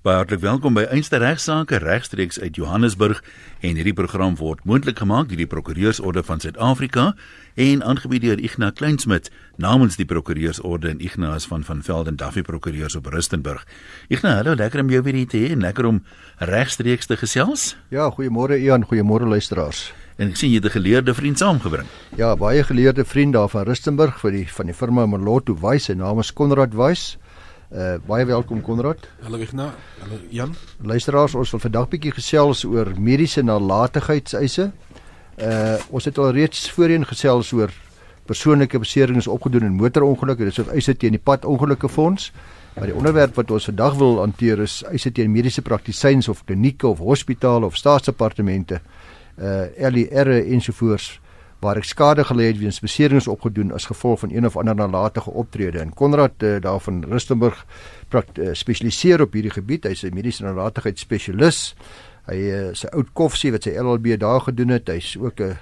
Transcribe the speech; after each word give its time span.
Baie 0.00 0.16
hartlik 0.16 0.40
welkom 0.40 0.72
by 0.78 0.86
Einste 0.88 1.18
Regsake 1.20 1.76
regstreeks 1.76 2.38
uit 2.40 2.56
Johannesburg 2.56 3.18
en 3.60 3.76
hierdie 3.76 3.92
program 3.92 4.38
word 4.38 4.62
moontlik 4.64 5.02
gemaak 5.02 5.28
deur 5.28 5.42
die 5.42 5.46
Prokureursorde 5.50 6.22
van 6.24 6.40
Suid-Afrika 6.40 7.10
en 7.60 7.84
aangebied 7.84 8.24
deur 8.24 8.40
Ignas 8.40 8.78
Kleinsmid 8.78 9.28
namens 9.60 10.00
die 10.00 10.06
Prokureursorde 10.08 10.88
en 10.94 11.04
Ignas 11.04 11.44
van 11.50 11.68
van 11.68 11.84
Velden 11.84 12.16
Duffy 12.16 12.40
Prokureurs 12.40 12.96
op 12.96 13.12
Rustenburg. 13.12 13.66
Ignas, 14.08 14.38
hallo, 14.40 14.56
lekker 14.56 14.80
om 14.80 14.88
jou 14.88 15.02
weer 15.04 15.20
hier 15.20 15.28
te 15.28 15.44
hê 15.44 15.52
en 15.52 15.68
lekker 15.68 15.92
om 15.92 16.00
regstreeks 16.48 17.12
te 17.12 17.20
gesels. 17.20 17.74
Ja, 17.92 18.08
goeiemôre 18.08 18.56
Ian, 18.56 18.88
goeiemôre 18.88 19.28
luisteraars. 19.28 19.90
En 20.16 20.32
ek 20.32 20.40
sien 20.40 20.48
jy 20.48 20.64
het 20.64 20.72
'n 20.72 20.80
geleerde 20.80 21.12
vriend 21.14 21.38
saamgebring. 21.38 21.88
Ja, 22.16 22.36
baie 22.36 22.64
geleerde 22.64 23.04
vriend 23.04 23.36
daar 23.36 23.48
van 23.48 23.68
Rustenburg 23.68 24.16
vir 24.20 24.30
die 24.30 24.48
van 24.48 24.66
die 24.66 24.74
firma 24.74 25.06
Moloto 25.06 25.54
Wys, 25.60 25.84
sy 25.84 25.92
naam 25.92 26.18
is 26.20 26.32
Konrad 26.32 26.72
Wys. 26.72 27.18
Uh 27.70 28.00
baie 28.02 28.24
welkom 28.26 28.62
Konrad. 28.66 29.04
Hallo 29.22 29.38
Ignas. 29.38 29.70
Hallo 30.00 30.16
Jan. 30.28 30.56
Luisteraars, 30.82 31.36
ons 31.38 31.52
wil 31.54 31.60
vandag 31.62 31.84
bietjie 31.92 32.10
gesels 32.16 32.64
oor 32.66 32.88
mediese 32.98 33.44
nalatigheidseise. 33.46 34.72
Uh 35.38 35.76
ons 35.94 36.08
het 36.10 36.18
al 36.18 36.32
reeds 36.34 36.64
voorheen 36.74 37.06
gesels 37.06 37.52
oor 37.54 37.70
persoonlike 38.26 38.78
beserings 38.82 39.30
opgedoen 39.30 39.68
in 39.68 39.78
motorongelukke, 39.78 40.48
dis 40.50 40.58
of 40.58 40.72
eise 40.74 40.96
teen 40.98 41.14
die 41.14 41.22
pad 41.22 41.46
ongelukke 41.46 41.86
fonds. 41.88 42.32
Maar 42.74 42.90
die 42.90 42.98
onderwerp 42.98 43.38
wat 43.38 43.54
ons 43.54 43.70
vandag 43.70 43.94
wil 44.02 44.18
hanteer 44.18 44.66
is 44.66 44.80
eise 44.90 45.14
teen 45.14 45.30
mediese 45.30 45.62
praktisyns 45.62 46.26
of 46.28 46.42
klinieke 46.50 46.90
of 46.90 46.98
hospitale 46.98 47.70
of 47.70 47.78
staatsdepartemente. 47.78 48.80
Uh 49.38 49.70
LER 49.78 50.32
ensovoorts 50.42 51.20
waar 51.60 51.76
ek 51.76 51.84
skade 51.84 52.24
gelei 52.24 52.46
het 52.46 52.58
weens 52.58 52.80
beserings 52.80 53.28
opgedoen 53.28 53.72
as 53.76 53.86
gevolg 53.90 54.22
van 54.24 54.32
een 54.32 54.46
of 54.46 54.56
ander 54.56 54.74
nalatige 54.74 55.30
optrede. 55.30 55.78
En 55.78 55.94
Konrad 55.94 56.42
uh, 56.42 56.60
daar 56.60 56.80
van 56.80 57.04
Rustenburg 57.04 57.66
uh, 58.12 58.48
spesialiseer 58.52 59.20
op 59.20 59.32
hierdie 59.32 59.52
gebied. 59.52 59.84
Hy's 59.84 60.02
'n 60.02 60.14
mediese 60.14 60.44
nalatigheidsspesialis. 60.44 61.74
Hy 62.26 62.36
is 62.36 62.84
uh, 62.84 62.90
'n 62.90 62.94
oud 62.96 63.12
koffsie 63.12 63.52
wat 63.52 63.62
sy 63.62 63.76
LLB 63.76 64.16
daar 64.18 64.40
gedoen 64.40 64.68
het. 64.68 64.88
Hy's 64.88 65.16
ook 65.16 65.40
'n 65.40 65.52
uh, 65.52 65.56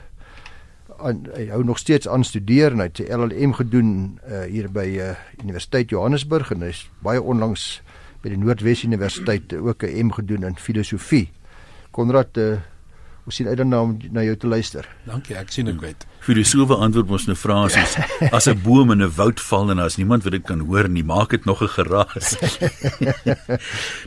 hy 1.34 1.46
hou 1.50 1.64
nog 1.64 1.78
steeds 1.78 2.08
aan 2.08 2.24
studeer 2.24 2.72
en 2.72 2.82
hy 2.82 2.88
het 2.90 2.96
sy 3.02 3.06
LLM 3.14 3.54
gedoen 3.54 4.18
uh, 4.26 4.42
hier 4.50 4.70
by 4.70 4.86
uh, 4.98 5.14
Universiteit 5.42 5.90
Johannesburg 5.90 6.50
en 6.50 6.62
hy's 6.66 6.88
baie 7.04 7.22
onlangs 7.22 7.82
by 8.22 8.32
die 8.32 8.38
Noordwes 8.38 8.82
Universiteit 8.82 9.52
ook 9.54 9.84
'n 9.86 10.06
M 10.06 10.10
gedoen 10.10 10.44
in 10.44 10.56
filosofie. 10.56 11.30
Konrad 11.90 12.36
uh, 12.36 12.58
Ons 13.28 13.36
sien 13.36 13.48
uit 13.50 13.58
daarna 13.60 13.82
om 13.84 13.90
na 14.08 14.22
jou 14.24 14.34
te 14.40 14.48
luister. 14.48 14.86
Dankie, 15.04 15.34
ek 15.36 15.50
sien 15.52 15.68
ek 15.68 15.82
weet. 15.84 16.04
Filosofe 16.24 16.78
antwoord 16.80 17.10
mos 17.12 17.26
nou 17.28 17.34
vrae 17.36 17.66
soos 17.74 17.96
as 18.38 18.46
'n 18.48 18.56
boom 18.64 18.88
in 18.94 19.04
'n 19.04 19.12
woud 19.18 19.40
val 19.50 19.68
en 19.70 19.82
as 19.84 19.98
niemand 20.00 20.24
wat 20.24 20.32
dit 20.32 20.46
kan 20.48 20.62
hoor 20.64 20.88
nie, 20.88 21.04
maak 21.04 21.36
dit 21.36 21.44
nog 21.44 21.60
'n 21.60 21.68
geraas. 21.68 22.40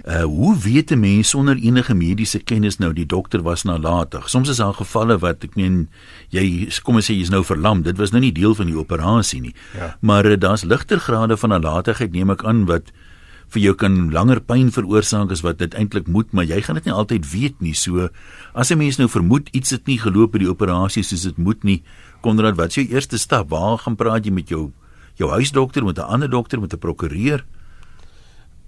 uh 0.10 0.26
hoe 0.38 0.58
weet 0.58 0.90
'n 0.90 1.00
mens 1.00 1.30
sonder 1.30 1.54
enige 1.54 1.94
mediese 1.94 2.40
kennis 2.40 2.80
nou 2.82 2.94
die 2.94 3.06
dokter 3.06 3.46
was 3.46 3.62
nalatig? 3.64 4.26
Soms 4.26 4.50
is 4.50 4.58
daar 4.58 4.74
gevalle 4.74 5.20
wat 5.22 5.44
ek 5.44 5.54
meen 5.56 5.90
jy 6.34 6.74
kom 6.82 6.96
ons 6.96 7.06
sê 7.06 7.14
jy's 7.14 7.30
nou 7.30 7.44
verlam. 7.46 7.86
Dit 7.86 8.02
was 8.02 8.10
nou 8.12 8.22
nie 8.22 8.34
deel 8.34 8.56
van 8.56 8.66
die 8.66 8.78
operasie 8.78 9.42
nie. 9.42 9.54
Ja. 9.78 9.98
Maar 10.02 10.26
uh, 10.26 10.38
daar's 10.38 10.64
ligter 10.66 10.98
grade 10.98 11.38
van 11.38 11.50
nalatigheid 11.50 12.12
neem 12.12 12.34
ek 12.34 12.44
aan 12.44 12.66
wat 12.66 12.90
vir 13.52 13.62
jou 13.62 13.74
kan 13.76 13.96
langer 14.16 14.40
pyn 14.40 14.72
veroorsaak 14.72 15.32
as 15.32 15.44
wat 15.44 15.60
dit 15.60 15.74
eintlik 15.76 16.08
moet, 16.08 16.30
maar 16.32 16.48
jy 16.48 16.62
gaan 16.64 16.78
dit 16.80 16.88
nie 16.88 16.96
altyd 16.96 17.26
weet 17.34 17.62
nie. 17.62 17.74
So 17.74 18.10
as 18.54 18.72
'n 18.72 18.78
mens 18.78 18.98
nou 18.98 19.08
vermoed 19.08 19.50
iets 19.52 19.72
het 19.72 19.88
nie 19.88 20.00
geloop 20.00 20.32
by 20.32 20.40
die 20.40 20.50
operasie 20.50 21.04
soos 21.04 21.24
dit 21.24 21.38
moet 21.38 21.64
nie, 21.64 21.84
Konrad, 22.22 22.56
wat 22.56 22.70
is 22.70 22.76
jou 22.76 22.88
eerste 22.88 23.18
stap? 23.18 23.50
Waar 23.50 23.78
gaan 23.78 23.96
praat 23.96 24.26
jy 24.26 24.32
met 24.32 24.50
jou 24.50 24.72
jou 25.18 25.30
huisdokter, 25.30 25.84
met 25.84 25.98
'n 25.98 26.02
ander 26.02 26.30
dokter, 26.30 26.60
met 26.60 26.74
'n 26.74 26.78
prokureur? 26.78 27.44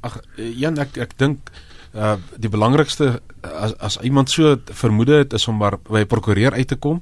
Ag, 0.01 0.19
Jan, 0.35 0.77
ek 0.77 0.97
ek 0.97 1.17
dink 1.17 1.51
uh 1.93 2.17
die 2.37 2.49
belangrikste 2.49 3.21
as 3.41 3.73
as 3.77 3.97
iemand 4.01 4.29
so 4.29 4.57
vermoede 4.65 5.13
het 5.13 5.33
is 5.33 5.47
om 5.47 5.57
maar 5.57 5.77
by 5.77 5.99
'n 5.99 6.07
prokureur 6.07 6.51
uit 6.53 6.67
te 6.67 6.75
kom. 6.75 7.01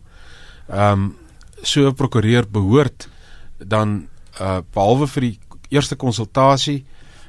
Ehm 0.70 0.94
um, 0.94 1.16
so 1.64 1.88
'n 1.88 1.96
prokureur 1.96 2.46
behoort 2.52 3.10
dan 3.58 4.08
uh 4.40 4.60
behalwe 4.74 5.08
vir 5.08 5.22
die 5.22 5.40
eerste 5.70 5.96
konsultasie 5.96 6.86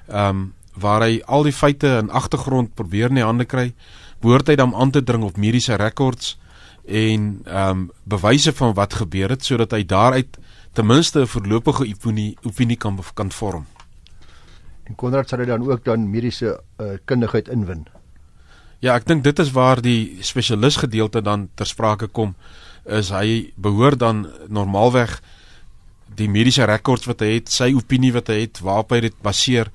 ehm 0.08 0.28
um, 0.28 0.52
waar 0.72 1.02
hy 1.04 1.20
al 1.28 1.42
die 1.44 1.52
feite 1.52 1.88
en 1.98 2.08
agtergrond 2.10 2.74
probeer 2.74 3.10
in 3.12 3.18
die 3.20 3.24
hande 3.24 3.44
kry, 3.44 3.74
behoort 4.24 4.48
hy 4.48 4.54
dan 4.56 4.72
aan 4.74 4.90
te 4.90 5.02
dring 5.04 5.22
op 5.26 5.36
mediese 5.36 5.76
rekords 5.76 6.38
en 6.86 7.42
ehm 7.44 7.68
um, 7.68 7.90
bewyse 8.04 8.52
van 8.52 8.74
wat 8.74 8.94
gebeur 8.94 9.30
het 9.30 9.44
sodat 9.44 9.72
hy 9.72 9.84
daaruit 9.84 10.38
ten 10.72 10.86
minste 10.86 11.20
'n 11.20 11.26
voorlopige 11.26 11.84
opinie 11.88 12.36
opinie 12.42 12.76
kan 12.76 12.98
kan 13.14 13.32
vorm. 13.32 13.66
En 14.84 14.94
Konrad 14.94 15.28
sal 15.28 15.44
dan 15.44 15.70
ook 15.70 15.84
dan 15.84 16.10
mediese 16.10 16.60
uh, 16.80 16.86
kundigheid 17.04 17.48
inwin. 17.48 17.86
Ja, 18.78 18.94
ek 18.94 19.06
dink 19.06 19.22
dit 19.24 19.38
is 19.38 19.50
waar 19.50 19.80
die 19.80 20.18
spesialis 20.20 20.76
gedeelte 20.76 21.22
dan 21.22 21.48
ter 21.54 21.66
sprake 21.66 22.06
kom 22.06 22.34
is 22.84 23.12
hy 23.14 23.52
behoort 23.54 23.98
dan 23.98 24.26
normaalweg 24.48 25.20
die 26.16 26.28
mediese 26.28 26.64
rekords 26.64 27.06
wat 27.06 27.20
hy 27.20 27.36
het, 27.38 27.48
sy 27.48 27.70
opinie 27.76 28.12
wat 28.12 28.28
hy 28.28 28.40
het, 28.42 28.60
waarop 28.60 28.90
hy 28.92 29.00
dit 29.00 29.14
baseer 29.22 29.70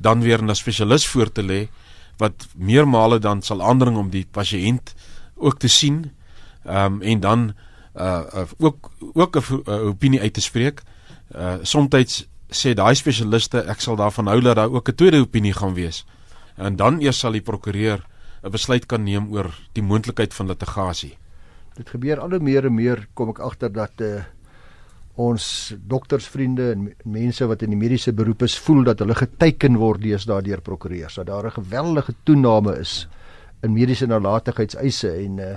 dan 0.00 0.20
weer 0.20 0.42
'n 0.42 0.54
spesialis 0.54 1.06
voor 1.06 1.32
te 1.32 1.42
lê 1.42 1.68
wat 2.16 2.48
meermale 2.56 3.18
dan 3.18 3.42
sal 3.42 3.62
aandring 3.62 3.96
om 3.96 4.10
die 4.10 4.26
pasiënt 4.30 4.94
ook 5.34 5.58
te 5.58 5.68
sien. 5.68 6.12
Ehm 6.64 6.92
um, 6.92 7.02
en 7.02 7.20
dan 7.20 7.52
uh, 7.96 8.22
uh 8.34 8.48
ook 8.58 8.90
ook 9.12 9.36
'n 9.36 9.62
uh, 9.66 9.86
opinie 9.86 10.20
uit 10.20 10.32
te 10.32 10.40
spreek. 10.40 10.82
Uh 11.34 11.54
soms 11.62 12.28
sê 12.50 12.74
daai 12.74 12.94
spesialiste 12.94 13.62
ek 13.70 13.80
sal 13.80 13.96
daarvan 13.96 14.26
hou 14.26 14.40
dat 14.40 14.56
daar 14.56 14.70
ook 14.70 14.88
'n 14.88 14.94
tweede 14.94 15.20
opinie 15.20 15.52
gaan 15.52 15.74
wees. 15.74 16.04
En 16.56 16.76
dan 16.76 17.00
eers 17.00 17.18
sal 17.18 17.32
die 17.32 17.42
prokureur 17.42 18.04
'n 18.42 18.50
besluit 18.50 18.86
kan 18.86 19.02
neem 19.02 19.32
oor 19.32 19.54
die 19.72 19.82
moontlikheid 19.82 20.34
van 20.34 20.46
litigasie. 20.46 21.16
Dit 21.74 21.90
gebeur 21.90 22.20
al 22.20 22.30
hoe 22.30 22.38
meer 22.38 22.64
en 22.64 22.74
meer 22.74 23.08
kom 23.14 23.28
ek 23.28 23.38
agter 23.38 23.72
dat 23.72 24.00
uh 24.00 24.22
ons 25.20 25.44
doktersvriende 25.90 26.70
en 26.74 26.86
mense 27.04 27.46
wat 27.46 27.62
in 27.62 27.74
die 27.74 27.80
mediese 27.80 28.12
beroep 28.16 28.44
is 28.46 28.58
voel 28.64 28.84
dat 28.88 29.02
hulle 29.02 29.16
geteken 29.18 29.76
word 29.80 30.02
deesdae 30.04 30.42
deur 30.46 30.62
prokureurs. 30.64 31.18
Dat 31.20 31.26
daar 31.26 31.46
'n 31.46 31.58
geweldige 31.60 32.14
toename 32.24 32.78
is 32.80 33.08
in 33.62 33.72
mediese 33.72 34.06
nalatigheidseise 34.06 35.10
en 35.24 35.38
uh 35.38 35.56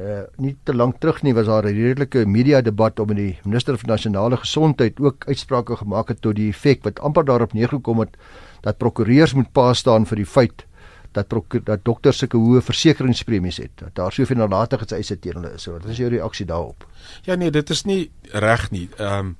uh 0.00 0.22
nie 0.38 0.56
te 0.64 0.72
lank 0.72 1.00
terug 1.00 1.22
nie 1.22 1.34
was 1.34 1.46
daar 1.46 1.66
'n 1.66 1.74
redelike 1.74 2.26
media 2.26 2.60
debat 2.60 3.00
om 3.00 3.10
in 3.10 3.16
die 3.16 3.38
minister 3.44 3.78
van 3.78 3.88
nasionale 3.88 4.36
gesondheid 4.36 5.00
ook 5.00 5.24
uitsprake 5.26 5.76
gemaak 5.76 6.08
het 6.08 6.20
tot 6.20 6.36
die 6.36 6.48
effek 6.48 6.84
wat 6.84 7.00
amper 7.00 7.24
daarop 7.24 7.52
neergekom 7.52 7.98
het 7.98 8.16
dat 8.62 8.78
prokureurs 8.78 9.34
moet 9.34 9.52
pa 9.52 9.74
staan 9.74 10.06
vir 10.06 10.16
die 10.16 10.26
feit 10.26 10.64
dat 11.12 11.32
dat 11.64 11.84
dokters 11.84 12.18
sulke 12.22 12.38
hoë 12.38 12.62
versekeringspremies 12.62 13.56
het. 13.56 13.72
Dat 13.74 13.94
daar 13.94 14.12
soveel 14.12 14.36
nalatigheidseise 14.36 15.18
teen 15.18 15.40
hulle 15.40 15.54
is. 15.54 15.62
So, 15.62 15.72
wat 15.72 15.84
is 15.90 15.98
jou 15.98 16.10
reaksie 16.10 16.46
daarop? 16.46 16.86
Ja 17.26 17.34
nee, 17.34 17.50
dit 17.50 17.70
is 17.70 17.84
nie 17.84 18.10
reg 18.32 18.70
nie. 18.70 18.88
Ehm 18.96 19.18
um, 19.18 19.36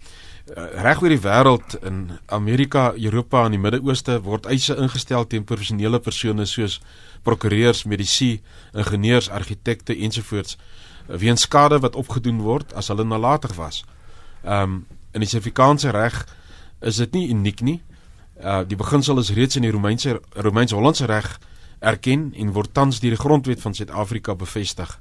reg 0.57 1.03
oor 1.03 1.13
die 1.13 1.21
wêreld 1.23 1.77
in 1.87 2.19
Amerika, 2.27 2.93
Europa 2.97 3.45
en 3.45 3.53
die 3.55 3.61
Midde-Ooste 3.61 4.17
word 4.25 4.49
eise 4.51 4.75
ingestel 4.75 5.27
teen 5.27 5.45
professionele 5.47 6.01
persone 6.03 6.47
soos 6.47 6.81
prokureurs, 7.23 7.85
medisy, 7.85 8.41
ingenieurs, 8.75 9.29
argitekte 9.31 9.95
ensovoorts 9.95 10.57
weens 11.07 11.47
skade 11.47 11.79
wat 11.79 11.95
opgedoen 11.95 12.41
word 12.43 12.75
as 12.75 12.91
hulle 12.91 13.05
nalatig 13.05 13.55
was. 13.55 13.85
Ehm 14.43 14.63
um, 14.63 14.87
in 15.13 15.25
die 15.25 15.29
Suid-Afrikaanse 15.29 15.91
reg 15.91 16.27
is 16.81 16.97
dit 16.97 17.13
nie 17.13 17.29
uniek 17.31 17.61
nie. 17.61 17.81
Uh 18.43 18.63
die 18.67 18.77
beginsel 18.77 19.19
is 19.19 19.33
reeds 19.35 19.57
in 19.57 19.63
die 19.63 19.71
Romeinse 19.71 20.21
Romeins-Hollandse 20.35 21.07
reg 21.07 21.39
erken 21.81 22.31
en 22.37 22.53
word 22.53 22.75
tans 22.75 23.01
deur 23.01 23.17
die 23.17 23.21
grondwet 23.21 23.61
van 23.61 23.75
Suid-Afrika 23.75 24.35
bevestig. 24.35 25.01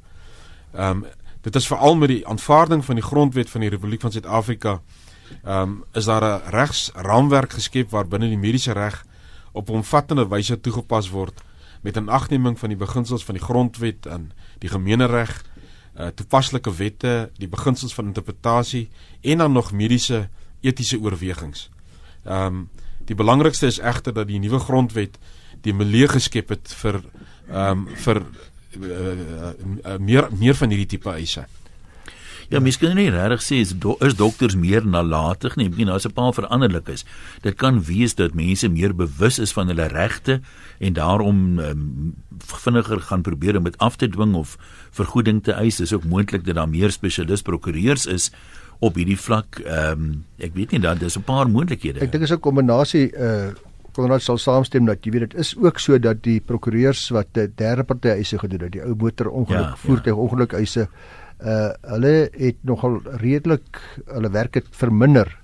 Ehm 0.73 1.03
um, 1.03 1.05
dit 1.41 1.55
is 1.55 1.67
veral 1.67 1.95
met 1.95 2.09
die 2.11 2.27
aanvaarding 2.27 2.81
van 2.85 2.95
die 2.99 3.03
grondwet 3.03 3.49
van 3.49 3.61
die 3.61 3.69
Republiek 3.69 4.01
van 4.01 4.11
Suid-Afrika 4.11 4.81
ehm 5.43 5.61
um, 5.61 5.83
is 5.93 6.05
daar 6.05 6.23
'n 6.23 6.49
regsraamwerk 6.49 7.53
geskep 7.53 7.89
waarbinne 7.89 8.27
die 8.27 8.37
mediese 8.37 8.71
reg 8.71 9.05
op 9.51 9.69
omvattende 9.69 10.27
wyse 10.27 10.59
toegepas 10.59 11.09
word 11.09 11.41
met 11.81 11.95
'n 11.95 12.09
agneming 12.09 12.59
van 12.59 12.69
die 12.69 12.77
beginsels 12.77 13.25
van 13.25 13.35
die 13.35 13.43
grondwet 13.43 14.05
en 14.05 14.31
die 14.59 14.69
gemeenereg, 14.69 15.43
uh, 15.99 16.07
toepaslike 16.07 16.75
wette, 16.75 17.31
die 17.37 17.47
beginsels 17.47 17.93
van 17.93 18.05
interpretasie 18.05 18.89
en 19.21 19.37
dan 19.37 19.51
nog 19.51 19.71
mediese 19.71 20.29
etiese 20.61 20.99
oorwegings. 20.99 21.69
Ehm 22.23 22.45
um, 22.45 22.69
die 23.05 23.15
belangrikste 23.15 23.65
is 23.65 23.79
egter 23.79 24.13
dat 24.13 24.27
die 24.27 24.39
nuwe 24.39 24.59
grondwet 24.59 25.17
die 25.61 25.73
milieu 25.73 26.07
geskep 26.07 26.49
het 26.49 26.75
vir 26.81 27.01
ehm 27.49 27.87
um, 27.87 27.87
vir 27.95 28.21
uh, 28.21 29.13
uh, 29.85 29.97
meer 29.97 30.29
meer 30.37 30.55
van 30.55 30.69
hierdie 30.69 30.97
tipe 30.97 31.09
eise. 31.09 31.45
Ja, 32.49 32.57
mens 32.59 32.79
kan 32.81 32.95
nie 32.97 33.11
regtig 33.13 33.43
sê 33.45 33.59
is, 33.61 33.75
do, 33.77 33.93
is 34.01 34.15
dokters 34.17 34.55
meer 34.57 34.81
nalatig 34.81 35.53
nie. 35.59 35.67
Bedoel 35.69 35.91
daar's 35.91 36.07
'n 36.07 36.13
paar 36.17 36.33
veranderlikes. 36.33 37.05
Dit 37.41 37.55
kan 37.55 37.83
wees 37.83 38.15
dat 38.15 38.33
mense 38.33 38.69
meer 38.69 38.95
bewus 38.95 39.39
is 39.39 39.53
van 39.53 39.67
hulle 39.67 39.87
regte 39.87 40.41
en 40.79 40.93
daarom 40.93 41.59
um, 41.59 42.15
vinniger 42.37 43.01
gaan 43.01 43.21
probeer 43.21 43.57
om 43.57 43.63
dit 43.63 43.77
af 43.77 43.95
te 43.95 44.09
dwing 44.09 44.33
of 44.35 44.57
vergoeding 44.91 45.43
te 45.43 45.51
eis. 45.51 45.75
Dis 45.75 45.93
ook 45.93 46.03
moontlik 46.03 46.45
dat 46.45 46.55
daar 46.55 46.69
meer 46.69 46.91
spesialis 46.91 47.41
prokureurs 47.41 48.05
is 48.05 48.31
op 48.79 48.95
hierdie 48.95 49.19
vlak. 49.19 49.59
Ehm 49.59 49.91
um, 49.91 50.25
ek 50.37 50.53
weet 50.53 50.71
nie 50.71 50.79
dan 50.79 50.97
dis 50.97 51.17
'n 51.17 51.23
paar 51.23 51.49
moontlikhede. 51.49 51.99
Ek 51.99 52.11
dink 52.11 52.23
is 52.23 52.31
'n 52.31 52.39
kombinasie 52.39 53.11
uh 53.13 53.53
Konrad 53.99 54.23
sal 54.23 54.39
saamstem 54.39 54.87
dat 54.87 55.03
jy 55.03 55.11
weet 55.11 55.25
dit 55.27 55.39
is 55.43 55.53
ook 55.59 55.79
so 55.83 55.99
dat 55.99 56.21
die 56.23 56.39
prokureurs 56.39 57.09
wat 57.15 57.33
derde 57.35 57.83
party 57.83 58.13
eise 58.15 58.39
gedoen 58.39 58.63
het, 58.67 58.71
die 58.77 58.83
ou 58.85 58.95
motorongeluk, 58.95 59.59
Ja, 59.59 59.73
ja. 59.75 59.81
voertuigongeluk 59.83 60.55
eise, 60.55 60.87
uh 61.39 61.69
hulle 61.91 62.29
het 62.35 62.57
nogal 62.67 62.99
redelik 63.21 63.79
hulle 64.07 64.31
werk 64.31 64.55
het 64.59 64.67
verminder 64.71 65.35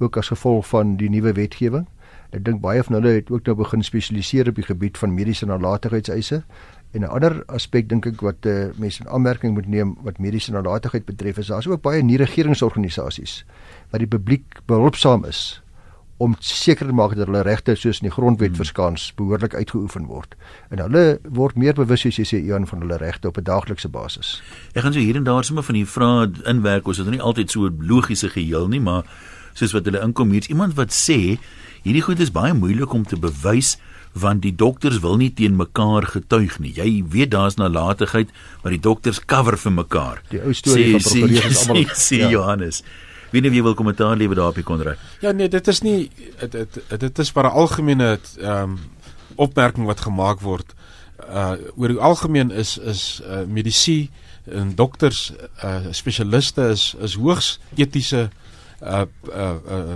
ook 0.00 0.16
as 0.16 0.28
gevolg 0.32 0.66
van 0.68 0.96
die 0.96 1.10
nuwe 1.10 1.32
wetgewing. 1.36 1.86
Ek 2.30 2.44
dink 2.46 2.60
baie 2.62 2.82
van 2.86 2.94
hulle 3.00 3.16
het 3.18 3.30
ook 3.30 3.46
nou 3.46 3.56
begin 3.58 3.82
spesialiseer 3.82 4.48
op 4.48 4.54
die 4.54 4.64
gebied 4.66 4.98
van 4.98 5.14
mediese 5.14 5.46
nalatigheidseise. 5.46 6.42
En 6.92 7.00
'n 7.02 7.10
ander 7.10 7.42
aspek 7.46 7.88
dink 7.88 8.06
ek 8.06 8.20
wat 8.20 8.46
uh, 8.46 8.70
mense 8.78 9.02
in 9.02 9.08
aanmerking 9.08 9.54
moet 9.54 9.66
neem 9.66 9.96
wat 10.02 10.18
mediese 10.18 10.52
nalatigheid 10.52 11.04
betref 11.06 11.38
is 11.38 11.46
daar's 11.46 11.66
ook 11.66 11.82
baie 11.82 12.02
nie-regeringsorganisasies 12.02 13.44
wat 13.90 14.00
die 14.00 14.08
publiek 14.10 14.58
behulpsaam 14.66 15.24
is 15.24 15.62
om 16.20 16.34
seker 16.44 16.86
te 16.86 16.92
maak 16.92 17.14
dat 17.16 17.30
hulle 17.30 17.40
regte 17.46 17.72
soos 17.80 18.02
in 18.02 18.10
die 18.10 18.12
grondwet 18.12 18.52
hmm. 18.52 18.60
verskans 18.60 19.06
behoorlik 19.16 19.54
uitgeoefen 19.56 20.04
word. 20.10 20.34
En 20.68 20.82
hulle 20.84 21.04
word 21.24 21.56
meer 21.56 21.78
bewus 21.78 22.04
soos 22.04 22.18
jy 22.20 22.26
sê 22.28 22.40
Ian 22.44 22.68
van 22.68 22.84
hulle 22.84 22.98
regte 23.00 23.30
op 23.30 23.40
'n 23.40 23.48
daaglikse 23.48 23.88
basis. 23.88 24.42
Ek 24.74 24.84
gaan 24.84 24.92
so 24.92 25.00
hier 25.00 25.16
en 25.16 25.24
daar 25.24 25.44
sommer 25.44 25.64
van 25.64 25.80
die 25.80 25.86
vrae 25.86 26.28
inwerk. 26.44 26.86
Ons 26.86 27.00
het 27.00 27.06
nou 27.06 27.16
nie 27.16 27.24
altyd 27.24 27.50
so 27.50 27.64
'n 27.66 27.78
logiese 27.80 28.28
geheel 28.28 28.68
nie, 28.68 28.80
maar 28.80 29.04
soos 29.54 29.72
wat 29.72 29.84
hulle 29.84 30.02
inkom 30.04 30.30
hier's 30.30 30.48
iemand 30.48 30.74
wat 30.74 30.92
sê 30.92 31.38
hierdie 31.82 32.04
goed 32.04 32.20
is 32.20 32.30
baie 32.30 32.52
moeilik 32.54 32.92
om 32.92 33.04
te 33.04 33.16
bewys 33.16 33.78
want 34.12 34.42
die 34.42 34.54
dokters 34.54 34.98
wil 35.00 35.16
nie 35.16 35.30
teen 35.30 35.56
mekaar 35.56 36.02
getuig 36.02 36.58
nie. 36.58 36.72
Jy 36.74 37.04
weet 37.08 37.30
daar's 37.30 37.56
nalatigheid, 37.56 38.28
maar 38.62 38.72
die 38.74 38.82
dokters 38.82 39.20
cover 39.24 39.56
vir 39.56 39.72
mekaar. 39.72 40.22
Die 40.30 40.42
ou 40.42 40.52
storie 40.52 40.98
van 40.98 41.04
prokureurs 41.04 41.46
is 41.46 41.68
almal 41.68 41.84
sê, 41.84 41.94
sê 41.94 42.18
ja. 42.18 42.30
Johannes. 42.34 42.82
Wie 43.30 43.40
nou 43.42 43.50
wie 43.52 43.62
wil 43.62 43.74
kommentaar 43.78 44.16
lewer 44.16 44.40
hier 44.54 44.64
Konrad? 44.64 44.98
Ja 45.20 45.32
nee, 45.32 45.48
dit 45.48 45.68
is 45.68 45.80
nie 45.80 46.10
dit 46.40 46.52
dit, 46.52 47.00
dit 47.00 47.18
is 47.18 47.32
maar 47.32 47.44
'n 47.44 47.56
algemene 47.62 48.18
ehm 48.38 48.62
um, 48.62 48.78
opmerking 49.36 49.86
wat 49.86 50.00
gemaak 50.00 50.40
word. 50.40 50.74
Uh 51.28 51.54
oor 51.76 51.88
die 51.88 51.98
algemeen 51.98 52.50
is 52.50 52.78
is 52.78 53.22
uh, 53.24 53.44
medisy 53.46 54.10
en 54.44 54.74
dokters 54.74 55.32
uh 55.64 55.86
spesialiste 55.90 56.62
is 56.68 56.94
is 57.00 57.14
hoogs 57.14 57.60
etiese 57.76 58.30
uh 58.82 59.04
uh, 59.32 59.54
uh 59.68 59.94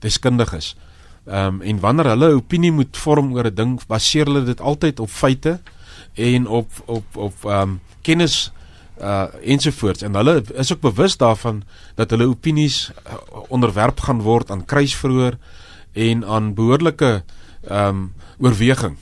deskundiges. 0.00 0.76
Ehm 1.26 1.46
um, 1.46 1.60
en 1.60 1.80
wanneer 1.80 2.06
hulle 2.06 2.34
opinie 2.34 2.72
moet 2.72 2.96
vorm 2.96 3.32
oor 3.32 3.46
'n 3.46 3.54
ding, 3.54 3.80
baseer 3.86 4.26
hulle 4.26 4.44
dit 4.44 4.60
altyd 4.60 5.00
op 5.00 5.10
feite 5.10 5.60
en 6.14 6.46
op 6.46 6.70
op 6.86 7.16
op 7.16 7.34
ehm 7.44 7.60
um, 7.60 7.80
kennis 8.02 8.52
uh 9.00 9.26
ensovoorts 9.42 10.02
en 10.02 10.14
hulle 10.14 10.42
is 10.60 10.72
ook 10.72 10.80
bewus 10.80 11.16
daarvan 11.16 11.62
dat 11.94 12.10
hulle 12.10 12.28
opinies 12.28 12.90
uh, 13.06 13.40
onderwerp 13.48 14.00
gaan 14.00 14.20
word 14.22 14.50
aan 14.50 14.64
kruisverhoor 14.64 15.38
en 15.92 16.24
aan 16.24 16.54
behoorlike 16.54 17.22
ehm 17.68 17.88
um, 17.88 18.12
oorweging. 18.42 18.96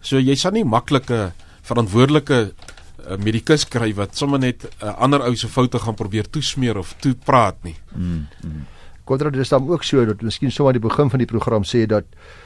So 0.00 0.16
jy 0.18 0.34
sal 0.34 0.54
nie 0.56 0.64
maklike 0.64 1.32
verantwoordelike 1.62 2.38
uh, 2.48 3.16
medikus 3.20 3.66
kry 3.68 3.92
wat 3.94 4.16
sommer 4.16 4.38
net 4.38 4.64
'n 4.64 4.86
uh, 4.86 4.94
ander 4.98 5.20
ou 5.20 5.36
se 5.36 5.48
foute 5.48 5.78
gaan 5.78 5.94
probeer 5.94 6.30
toesmeer 6.30 6.78
of 6.78 6.94
toe 7.00 7.14
praat 7.24 7.56
nie. 7.62 7.76
Mm, 7.94 8.26
mm. 8.42 8.66
Konrad 9.04 9.32
dis 9.32 9.48
dan 9.48 9.68
ook 9.68 9.84
so 9.84 10.04
dat 10.04 10.22
miskien 10.22 10.52
sommer 10.52 10.72
die 10.72 10.88
begin 10.88 11.10
van 11.10 11.18
die 11.18 11.28
program 11.28 11.64
sê 11.64 11.86
dat 11.86 12.04
uh 12.04 12.45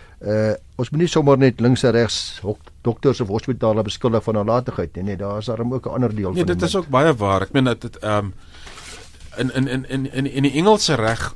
ons 0.77 0.91
moet 0.91 1.01
nie 1.01 1.09
sommer 1.09 1.39
net 1.39 1.61
links 1.61 1.83
en 1.85 1.93
regs 1.93 2.41
dokters 2.83 3.21
of 3.21 3.29
hospitale 3.29 3.83
beskuldig 3.83 4.25
van 4.25 4.35
nalatigheid 4.35 4.97
nie. 4.97 5.03
Nee, 5.03 5.17
daar's 5.17 5.47
daarom 5.47 5.73
ook 5.73 5.87
'n 5.87 5.95
ander 5.95 6.15
deel 6.15 6.33
nee, 6.33 6.45
van 6.45 6.53
dit 6.53 6.63
is 6.63 6.77
ook 6.77 6.89
baie 6.89 7.15
waar. 7.15 7.43
Ek 7.43 7.53
meen 7.53 7.65
dat 7.65 7.81
dit 7.81 7.97
ehm 7.99 8.25
um, 8.25 8.35
in 9.37 9.55
in 9.55 9.69
in 9.69 9.87
in 9.89 10.13
in 10.13 10.27
in 10.27 10.43
die 10.43 10.53
Engelse 10.53 10.95
reg 10.95 11.35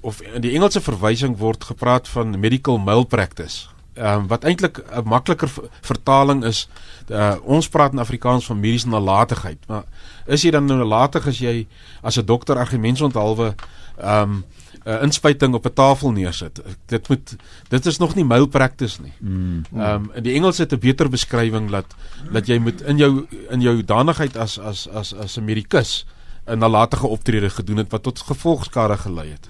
of 0.00 0.20
in 0.20 0.40
die 0.40 0.54
Engelse 0.54 0.80
verwysing 0.80 1.36
word 1.36 1.64
gepraat 1.64 2.08
van 2.08 2.40
medical 2.40 2.78
malpractice. 2.78 3.68
Ehm 3.94 4.20
um, 4.20 4.26
wat 4.26 4.44
eintlik 4.44 4.78
'n 4.78 5.04
makliker 5.04 5.50
vertaling 5.80 6.44
is 6.44 6.68
uh, 7.10 7.34
ons 7.42 7.68
praat 7.68 7.92
in 7.92 7.98
Afrikaans 7.98 8.46
van 8.46 8.60
mediese 8.60 8.88
nalatigheid. 8.88 9.58
Maar 9.66 9.84
is 10.26 10.42
jy 10.42 10.50
dan 10.50 10.64
nou 10.64 10.78
nalatig 10.78 11.26
as 11.26 11.38
jy 11.38 11.66
as 12.02 12.16
'n 12.16 12.24
dokter 12.24 12.56
argumentsonthaalwe 12.56 13.54
ehm 13.98 14.22
um, 14.22 14.44
uh, 14.84 15.02
inspuiting 15.02 15.54
op 15.54 15.66
'n 15.66 15.72
tafel 15.72 16.12
neersit. 16.12 16.62
Dit 16.86 17.08
moet 17.08 17.36
dit 17.68 17.86
is 17.86 17.98
nog 17.98 18.14
nie 18.14 18.24
malpractice 18.24 19.02
nie. 19.02 19.12
Mm. 19.18 19.62
Ehm 19.74 19.94
um, 19.94 20.10
in 20.14 20.22
die 20.22 20.34
Engels 20.34 20.58
het 20.58 20.72
'n 20.72 20.78
beter 20.78 21.08
beskrywing 21.08 21.70
dat 21.70 21.94
dat 22.32 22.46
jy 22.46 22.58
moet 22.58 22.82
in 22.82 22.96
jou 22.96 23.26
in 23.50 23.60
jou 23.60 23.84
danigheid 23.84 24.36
as 24.36 24.58
as 24.58 24.88
as 24.88 25.14
as 25.14 25.36
'n 25.36 25.44
medikus 25.44 26.06
'n 26.46 26.58
nalatige 26.58 27.06
optrede 27.06 27.50
gedoen 27.50 27.76
het 27.76 27.90
wat 27.90 28.02
tot 28.02 28.20
gevolgskade 28.20 28.96
gelei 28.96 29.30
het. 29.30 29.48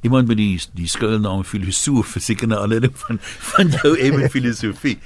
Iemand 0.00 0.26
met 0.26 0.36
die 0.36 0.60
die 0.72 0.88
skuilnaam 0.88 1.44
filosoof, 1.44 2.16
seker 2.18 2.48
'n 2.48 2.54
aanleiding 2.54 2.92
van 2.98 3.18
van 3.20 3.68
jou 3.68 3.96
ewe 3.96 4.30
filosofie. 4.30 4.98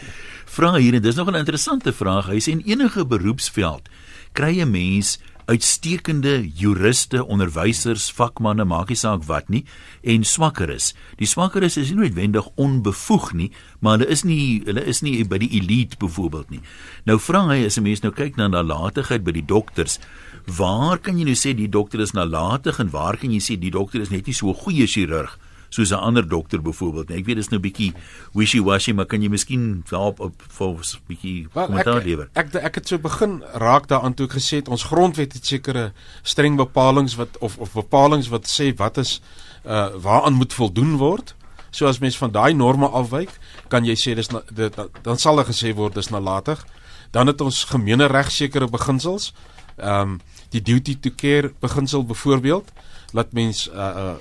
Vra 0.45 0.75
hier 0.75 0.95
en 0.95 1.03
dis 1.03 1.15
nog 1.15 1.31
'n 1.31 1.35
interessante 1.35 1.93
vraag. 1.93 2.27
Hy 2.27 2.41
sê 2.41 2.51
in 2.51 2.63
enige 2.65 3.07
beroepsveld 3.07 3.89
kry 4.33 4.61
'n 4.61 4.71
mens 4.71 5.19
uitstekende 5.51 6.35
juriste, 6.55 7.25
onderwysers, 7.27 8.07
vakmanne, 8.15 8.65
maak 8.69 8.93
nie 8.93 8.99
saak 8.99 9.25
wat 9.27 9.51
nie, 9.51 9.65
en 10.07 10.25
swakkeres. 10.27 10.93
Die 11.19 11.29
swakkeres 11.29 11.79
is 11.81 11.91
nie 11.91 12.05
noodwendig 12.05 12.47
onbevoeg 12.61 13.33
nie, 13.35 13.51
maar 13.83 13.99
hulle 13.99 14.11
is 14.15 14.23
nie 14.27 14.63
hulle 14.69 14.85
is 14.87 15.03
nie 15.03 15.17
by 15.27 15.41
die 15.43 15.51
elite 15.59 15.99
byvoorbeeld 16.01 16.55
nie. 16.55 16.63
Nou 17.11 17.19
vra 17.19 17.43
hy 17.51 17.65
as 17.67 17.79
'n 17.79 17.83
mens 17.83 18.03
nou 18.03 18.13
kyk 18.13 18.37
na 18.37 18.49
nalatigheid 18.49 19.25
by 19.25 19.33
die 19.33 19.47
dokters, 19.47 19.99
waar 20.47 20.99
kan 20.99 21.19
jy 21.19 21.25
nou 21.25 21.35
sê 21.35 21.55
die 21.55 21.69
dokter 21.69 22.01
is 22.01 22.13
nalatig 22.13 22.79
en 22.79 22.91
waar 22.91 23.17
kan 23.17 23.31
jy 23.31 23.41
sê 23.41 23.59
die 23.59 23.71
dokter 23.71 24.01
is 24.01 24.11
net 24.11 24.27
nie 24.27 24.35
so 24.35 24.49
'n 24.51 24.55
goeie 24.55 24.87
chirurg 24.87 25.39
soos 25.71 25.91
'n 25.91 26.03
ander 26.03 26.29
dokter 26.29 26.63
byvoorbeeld 26.63 27.09
nie. 27.09 27.19
Ek 27.19 27.25
weet 27.25 27.37
dit 27.37 27.45
is 27.45 27.51
nou 27.51 27.61
bietjie 27.61 27.93
wishy-washy, 28.33 28.93
maar 28.93 29.07
kan 29.07 29.23
jy 29.23 29.29
miskien 29.29 29.83
daarop 29.91 30.21
op 30.21 30.43
vir 30.49 30.67
'n 30.67 30.83
bietjie 31.07 31.49
kommentaar 31.53 32.03
lewer? 32.05 32.29
Ek, 32.35 32.55
ek 32.55 32.63
ek 32.63 32.75
het 32.75 32.89
so 32.89 32.99
begin 32.99 33.43
raak 33.55 33.87
daaraan 33.89 34.15
toe 34.15 34.27
ek 34.27 34.33
gesê 34.33 34.57
het 34.57 34.69
ons 34.69 34.83
grondwet 34.83 35.33
het 35.33 35.47
sekere 35.47 35.93
streng 36.23 36.57
bepalinge 36.57 37.17
wat 37.17 37.39
of 37.39 37.59
of 37.59 37.73
bepalinge 37.73 38.29
wat 38.29 38.47
sê 38.47 38.75
wat 38.77 38.99
is 38.99 39.21
uh 39.65 39.91
waaraan 39.95 40.35
moet 40.35 40.53
voldoen 40.53 40.97
word. 40.97 41.35
So 41.71 41.87
as 41.87 41.99
mens 41.99 42.19
van 42.19 42.31
daai 42.31 42.53
norme 42.55 42.89
afwyk, 42.89 43.31
kan 43.69 43.85
jy 43.85 43.95
sê 43.95 44.15
dis 44.15 44.31
na, 44.31 44.43
dit 44.51 44.75
dan 45.03 45.19
sal 45.19 45.39
er 45.39 45.45
gesê 45.45 45.75
word 45.75 45.95
dis 45.95 46.11
nalatig. 46.11 46.67
Dan 47.11 47.27
het 47.27 47.41
ons 47.41 47.65
gemeene 47.65 48.07
reg 48.07 48.31
sekere 48.31 48.69
beginsels. 48.69 49.33
Ehm 49.79 50.01
um, 50.01 50.21
die 50.51 50.63
duty 50.63 50.97
to 51.01 51.11
care 51.15 51.53
beginsel 51.61 52.05
byvoorbeeld 52.05 52.73
laat 53.13 53.33
mens 53.33 53.69
uh 53.69 53.77
uh 53.77 54.15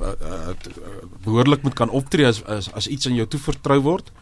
uh, 0.00 0.06
uh, 0.06 0.54
behoorlik 1.24 1.62
moet 1.62 1.74
kan 1.74 1.90
optree 1.90 2.26
as, 2.26 2.42
as 2.44 2.72
as 2.72 2.86
iets 2.86 3.06
aan 3.06 3.14
jou 3.18 3.26
toevertrou 3.26 3.80
word. 3.80 4.12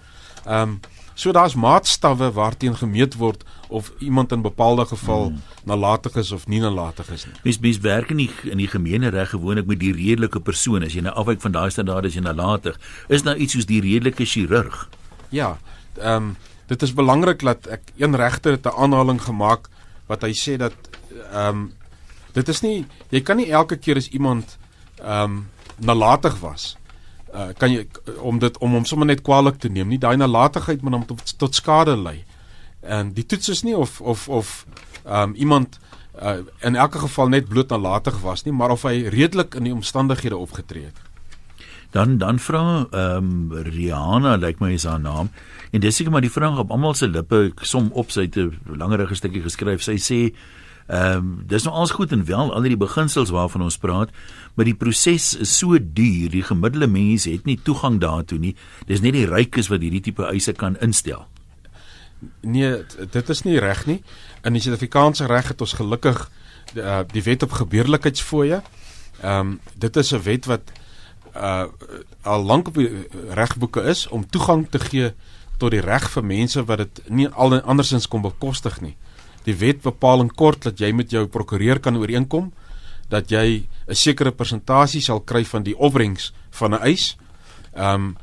Ehm 0.45 0.77
um, 0.77 0.81
so 1.17 1.33
daar's 1.33 1.55
maatstawwe 1.57 2.29
waarteen 2.37 2.77
gemeet 2.77 3.15
word 3.17 3.45
of 3.69 3.93
iemand 3.99 4.33
in 4.33 4.43
bepaalde 4.43 4.85
geval 4.87 5.25
hmm. 5.27 5.41
nalatig 5.65 6.17
is 6.17 6.33
of 6.33 6.47
nie 6.47 6.61
nalatig 6.61 7.09
is 7.11 7.25
nie. 7.25 7.35
Mens 7.43 7.59
mens 7.59 7.79
werk 7.79 8.11
in 8.11 8.17
die 8.17 8.31
in 8.45 8.61
die 8.61 8.69
gemeenereg 8.69 9.31
gewoonlik 9.31 9.67
met 9.67 9.81
die 9.81 9.95
redelike 9.97 10.41
persoon. 10.41 10.85
As 10.85 10.93
jy 10.93 11.01
nou 11.07 11.15
afwyk 11.17 11.41
van 11.41 11.57
daai 11.57 11.71
standaarde 11.71 12.13
as 12.13 12.19
jy 12.19 12.25
nalatig, 12.27 12.77
is 13.09 13.25
nou 13.25 13.37
iets 13.37 13.57
soos 13.57 13.67
die 13.67 13.81
redelike 13.81 14.29
chirurg. 14.29 14.89
Ja. 15.33 15.57
Ehm 15.97 16.17
um, 16.17 16.37
dit 16.67 16.83
is 16.83 16.93
belangrik 16.95 17.43
dat 17.47 17.67
ek 17.71 17.93
een 17.97 18.17
regter 18.17 18.59
het 18.59 18.67
'n 18.67 18.77
aanhaling 18.77 19.23
gemaak 19.23 19.69
wat 20.07 20.23
hy 20.23 20.33
sê 20.35 20.57
dat 20.57 20.75
ehm 21.33 21.49
um, 21.49 21.73
dit 22.33 22.49
is 22.49 22.61
nie 22.61 22.87
jy 23.11 23.21
kan 23.21 23.37
nie 23.37 23.51
elke 23.51 23.77
keer 23.77 23.97
as 23.97 24.09
iemand 24.09 24.59
ehm 25.01 25.23
um, 25.23 25.47
nalatig 25.79 26.41
was 26.41 26.77
uh, 27.37 27.53
kan 27.59 27.73
jy 27.73 27.85
om 28.25 28.39
dit 28.43 28.59
om 28.59 28.77
hom 28.77 28.87
sommer 28.89 29.09
net 29.09 29.25
kwaliek 29.27 29.59
te 29.61 29.71
neem 29.73 29.91
nie 29.93 30.01
daai 30.03 30.17
nalatigheid 30.19 30.85
moet 30.85 30.99
hom 30.99 31.07
tot, 31.09 31.35
tot 31.41 31.59
skade 31.59 31.97
lei. 32.01 32.21
En 32.83 33.13
die 33.17 33.27
toets 33.27 33.51
is 33.53 33.65
nie 33.67 33.77
of 33.77 34.01
of 34.01 34.29
of 34.29 34.55
um, 35.05 35.35
iemand 35.35 35.81
uh, 36.23 36.39
in 36.65 36.77
elke 36.77 37.03
geval 37.03 37.33
net 37.33 37.49
bloot 37.49 37.75
nalatig 37.75 38.21
was 38.23 38.47
nie 38.47 38.55
maar 38.55 38.75
of 38.75 38.87
hy 38.89 39.09
redelik 39.13 39.59
in 39.59 39.69
die 39.69 39.75
omstandighede 39.75 40.37
opgetree 40.39 40.89
het. 40.89 41.03
Dan 41.95 42.19
dan 42.19 42.39
vra 42.43 42.87
ehm 42.91 43.33
um, 43.53 43.65
Rihanna 43.71 44.37
lyk 44.37 44.47
like 44.47 44.65
my 44.65 44.73
is 44.75 44.85
haar 44.85 45.01
naam 45.01 45.31
en 45.73 45.81
dis 45.81 45.97
seker 45.97 46.13
maar 46.13 46.25
die 46.25 46.33
vraag 46.33 46.59
op 46.59 46.71
almal 46.71 46.95
se 46.95 47.09
lippe 47.09 47.51
som 47.63 47.91
op 47.93 48.11
sy 48.11 48.29
te 48.29 48.51
langerige 48.67 49.15
stukkie 49.15 49.43
geskryf 49.43 49.83
sy 49.83 49.99
sê 50.01 50.21
Ehm 50.87 51.17
um, 51.17 51.31
dis 51.47 51.65
nou 51.67 51.75
alles 51.75 51.91
goed 51.91 52.13
en 52.13 52.25
wel 52.25 52.53
al 52.55 52.63
die 52.63 52.77
beginsels 52.79 53.33
waarvan 53.35 53.63
ons 53.67 53.79
praat, 53.79 54.11
maar 54.55 54.65
die 54.69 54.75
proses 54.75 55.33
is 55.35 55.57
so 55.59 55.79
duur, 55.81 56.31
die 56.31 56.45
gemiddelde 56.47 56.87
mens 56.87 57.25
het 57.27 57.45
nie 57.45 57.59
toegang 57.63 57.99
daartoe 58.01 58.39
nie. 58.39 58.55
Dis 58.87 59.03
net 59.03 59.17
die 59.19 59.27
rykes 59.27 59.67
wat 59.73 59.83
hierdie 59.83 60.01
tipe 60.01 60.23
eise 60.31 60.53
kan 60.53 60.79
instel. 60.79 61.27
Nee, 62.41 62.85
dit 63.11 63.29
is 63.29 63.43
nie 63.43 63.59
reg 63.59 63.83
nie. 63.87 63.99
In 64.47 64.55
die 64.55 64.63
Suid-Afrikaanse 64.63 65.27
reg 65.27 65.49
het 65.49 65.61
ons 65.61 65.75
gelukkig 65.75 66.23
die, 66.73 66.83
uh, 66.83 67.03
die 67.11 67.23
wet 67.23 67.43
op 67.43 67.59
gebeurlikheidsfooie. 67.59 68.63
Ehm 69.23 69.41
um, 69.41 69.61
dit 69.75 69.97
is 69.97 70.13
'n 70.13 70.23
wet 70.23 70.47
wat 70.47 70.71
uh 71.35 71.65
al 72.23 72.43
lank 72.43 72.69
op 72.69 72.75
die 72.75 73.09
regboeke 73.35 73.83
is 73.83 74.07
om 74.09 74.31
toegang 74.31 74.71
te 74.71 74.79
gee 74.79 75.13
tot 75.59 75.71
die 75.71 75.81
reg 75.81 76.11
vir 76.11 76.25
mense 76.25 76.65
wat 76.65 76.79
dit 76.79 77.03
nie 77.09 77.29
al 77.29 77.61
andersins 77.61 78.09
kon 78.09 78.23
bekostig 78.23 78.81
nie 78.81 78.97
die 79.47 79.55
wet 79.55 79.83
bepaal 79.83 80.21
in 80.21 80.33
kort 80.35 80.67
dat 80.67 80.81
jy 80.83 80.93
met 80.93 81.11
jou 81.11 81.27
prokureur 81.27 81.79
kan 81.81 81.97
ooreenkom 81.97 82.53
dat 83.09 83.31
jy 83.31 83.67
'n 83.87 83.95
sekere 83.95 84.33
persentasie 84.33 85.01
sal 85.01 85.21
kry 85.21 85.45
van 85.45 85.63
die 85.63 85.79
opbrengs 85.79 86.33
van 86.51 86.75
'n 86.75 86.83
eis. 86.83 87.17
Ehm 87.75 87.95
um, 87.95 88.17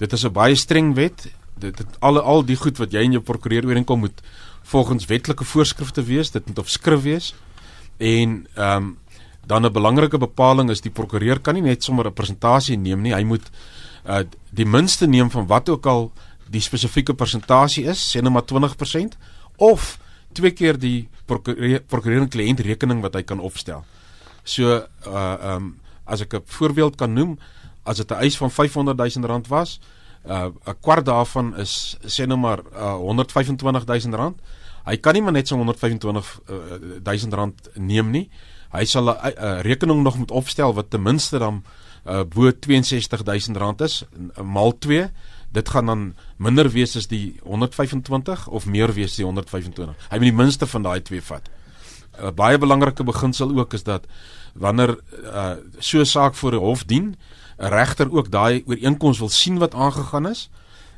Dit 0.00 0.12
is 0.12 0.24
'n 0.24 0.32
baie 0.32 0.54
streng 0.54 0.94
wet. 0.94 1.28
Dit 1.58 1.76
dit 1.76 1.86
al 1.98 2.20
al 2.20 2.44
die 2.44 2.56
goed 2.56 2.78
wat 2.78 2.92
jy 2.92 3.02
in 3.04 3.12
jou 3.12 3.22
prokureur 3.22 3.66
ooreenkom 3.66 4.00
moet 4.00 4.22
volgens 4.62 5.06
wetlike 5.06 5.44
voorskrifte 5.44 6.02
wees, 6.02 6.30
dit 6.30 6.46
moet 6.46 6.58
op 6.58 6.68
skrif 6.68 7.02
wees. 7.02 7.34
En 7.98 8.46
ehm 8.54 8.76
um, 8.76 8.98
dan 9.46 9.66
'n 9.66 9.72
belangrike 9.72 10.18
bepaling 10.18 10.70
is 10.70 10.80
die 10.80 10.90
prokureur 10.90 11.40
kan 11.40 11.54
nie 11.54 11.62
net 11.62 11.84
sommer 11.84 12.06
'n 12.06 12.12
presentasie 12.12 12.78
neem 12.78 13.02
nie. 13.02 13.14
Hy 13.14 13.22
moet 13.22 13.50
uh 14.06 14.24
die 14.50 14.66
minste 14.66 15.06
neem 15.06 15.30
van 15.30 15.46
wat 15.46 15.68
ook 15.68 15.86
al 15.86 16.12
die 16.50 16.60
spesifieke 16.60 17.14
persentasie 17.14 17.84
is, 17.84 18.16
sê 18.16 18.22
net 18.22 18.32
maar 18.32 18.44
20% 18.44 19.16
of 19.56 19.98
twee 20.32 20.50
keer 20.50 20.78
die 20.78 21.08
prokureur 21.26 22.28
kliënt 22.28 22.60
rekening 22.60 23.02
wat 23.02 23.14
hy 23.14 23.22
kan 23.22 23.40
opstel. 23.40 23.84
So 24.44 24.64
uh 24.66 24.84
ehm 25.06 25.56
um, 25.56 25.78
as 26.04 26.20
ek 26.20 26.34
'n 26.34 26.42
voorbeeld 26.44 26.96
kan 26.96 27.12
noem, 27.12 27.38
as 27.84 27.96
dit 27.96 28.10
'n 28.10 28.22
eis 28.22 28.36
van 28.36 28.50
500 28.50 28.96
000 28.96 29.26
rand 29.26 29.48
was, 29.48 29.80
uh 30.26 30.50
'n 30.66 30.80
kwart 30.80 31.04
daarvan 31.04 31.56
is 31.56 31.96
sê 32.06 32.26
nou 32.26 32.38
maar 32.38 32.60
uh 32.72 32.94
125 32.94 33.86
000 33.86 34.16
rand. 34.16 34.40
Hy 34.84 34.96
kan 34.96 35.12
nie 35.14 35.22
maar 35.22 35.32
net 35.32 35.48
so 35.48 35.56
125 35.56 36.40
000 37.04 37.34
rand 37.34 37.68
neem 37.74 38.10
nie. 38.10 38.30
Hy 38.72 38.84
sal 38.84 39.08
'n 39.08 39.60
rekening 39.62 40.02
nog 40.02 40.18
moet 40.18 40.30
opstel 40.30 40.74
wat 40.74 40.90
ten 40.90 41.02
minste 41.02 41.38
dan 41.38 41.62
uh 42.06 42.24
bo 42.24 42.50
62 42.50 43.24
000 43.24 43.58
rand 43.58 43.80
is 43.80 44.04
maal 44.42 44.78
2 44.78 45.10
dit 45.52 45.68
gaan 45.68 45.86
dan 45.86 46.02
minder 46.36 46.70
wees 46.70 46.96
as 46.96 47.08
die 47.10 47.40
125 47.42 48.46
of 48.48 48.66
meer 48.66 48.92
wees 48.94 49.16
die 49.16 49.24
125. 49.24 50.08
Hy 50.10 50.18
moet 50.18 50.30
die 50.30 50.36
minste 50.42 50.66
van 50.66 50.82
daai 50.82 51.00
twee 51.02 51.22
vat. 51.22 51.50
'n 52.20 52.24
uh, 52.26 52.32
Baie 52.34 52.58
belangrike 52.58 53.04
beginsel 53.04 53.58
ook 53.58 53.74
is 53.74 53.82
dat 53.82 54.06
wanneer 54.54 54.98
uh, 55.24 55.52
so 55.78 55.98
'n 55.98 56.06
saak 56.06 56.34
voor 56.34 56.52
'n 56.52 56.64
hof 56.64 56.84
dien, 56.84 57.16
'n 57.58 57.68
regter 57.68 58.12
ook 58.12 58.30
daai 58.30 58.62
ooreenkoms 58.66 59.18
wil 59.18 59.28
sien 59.28 59.58
wat 59.58 59.74
aangegaan 59.74 60.28
is 60.28 60.50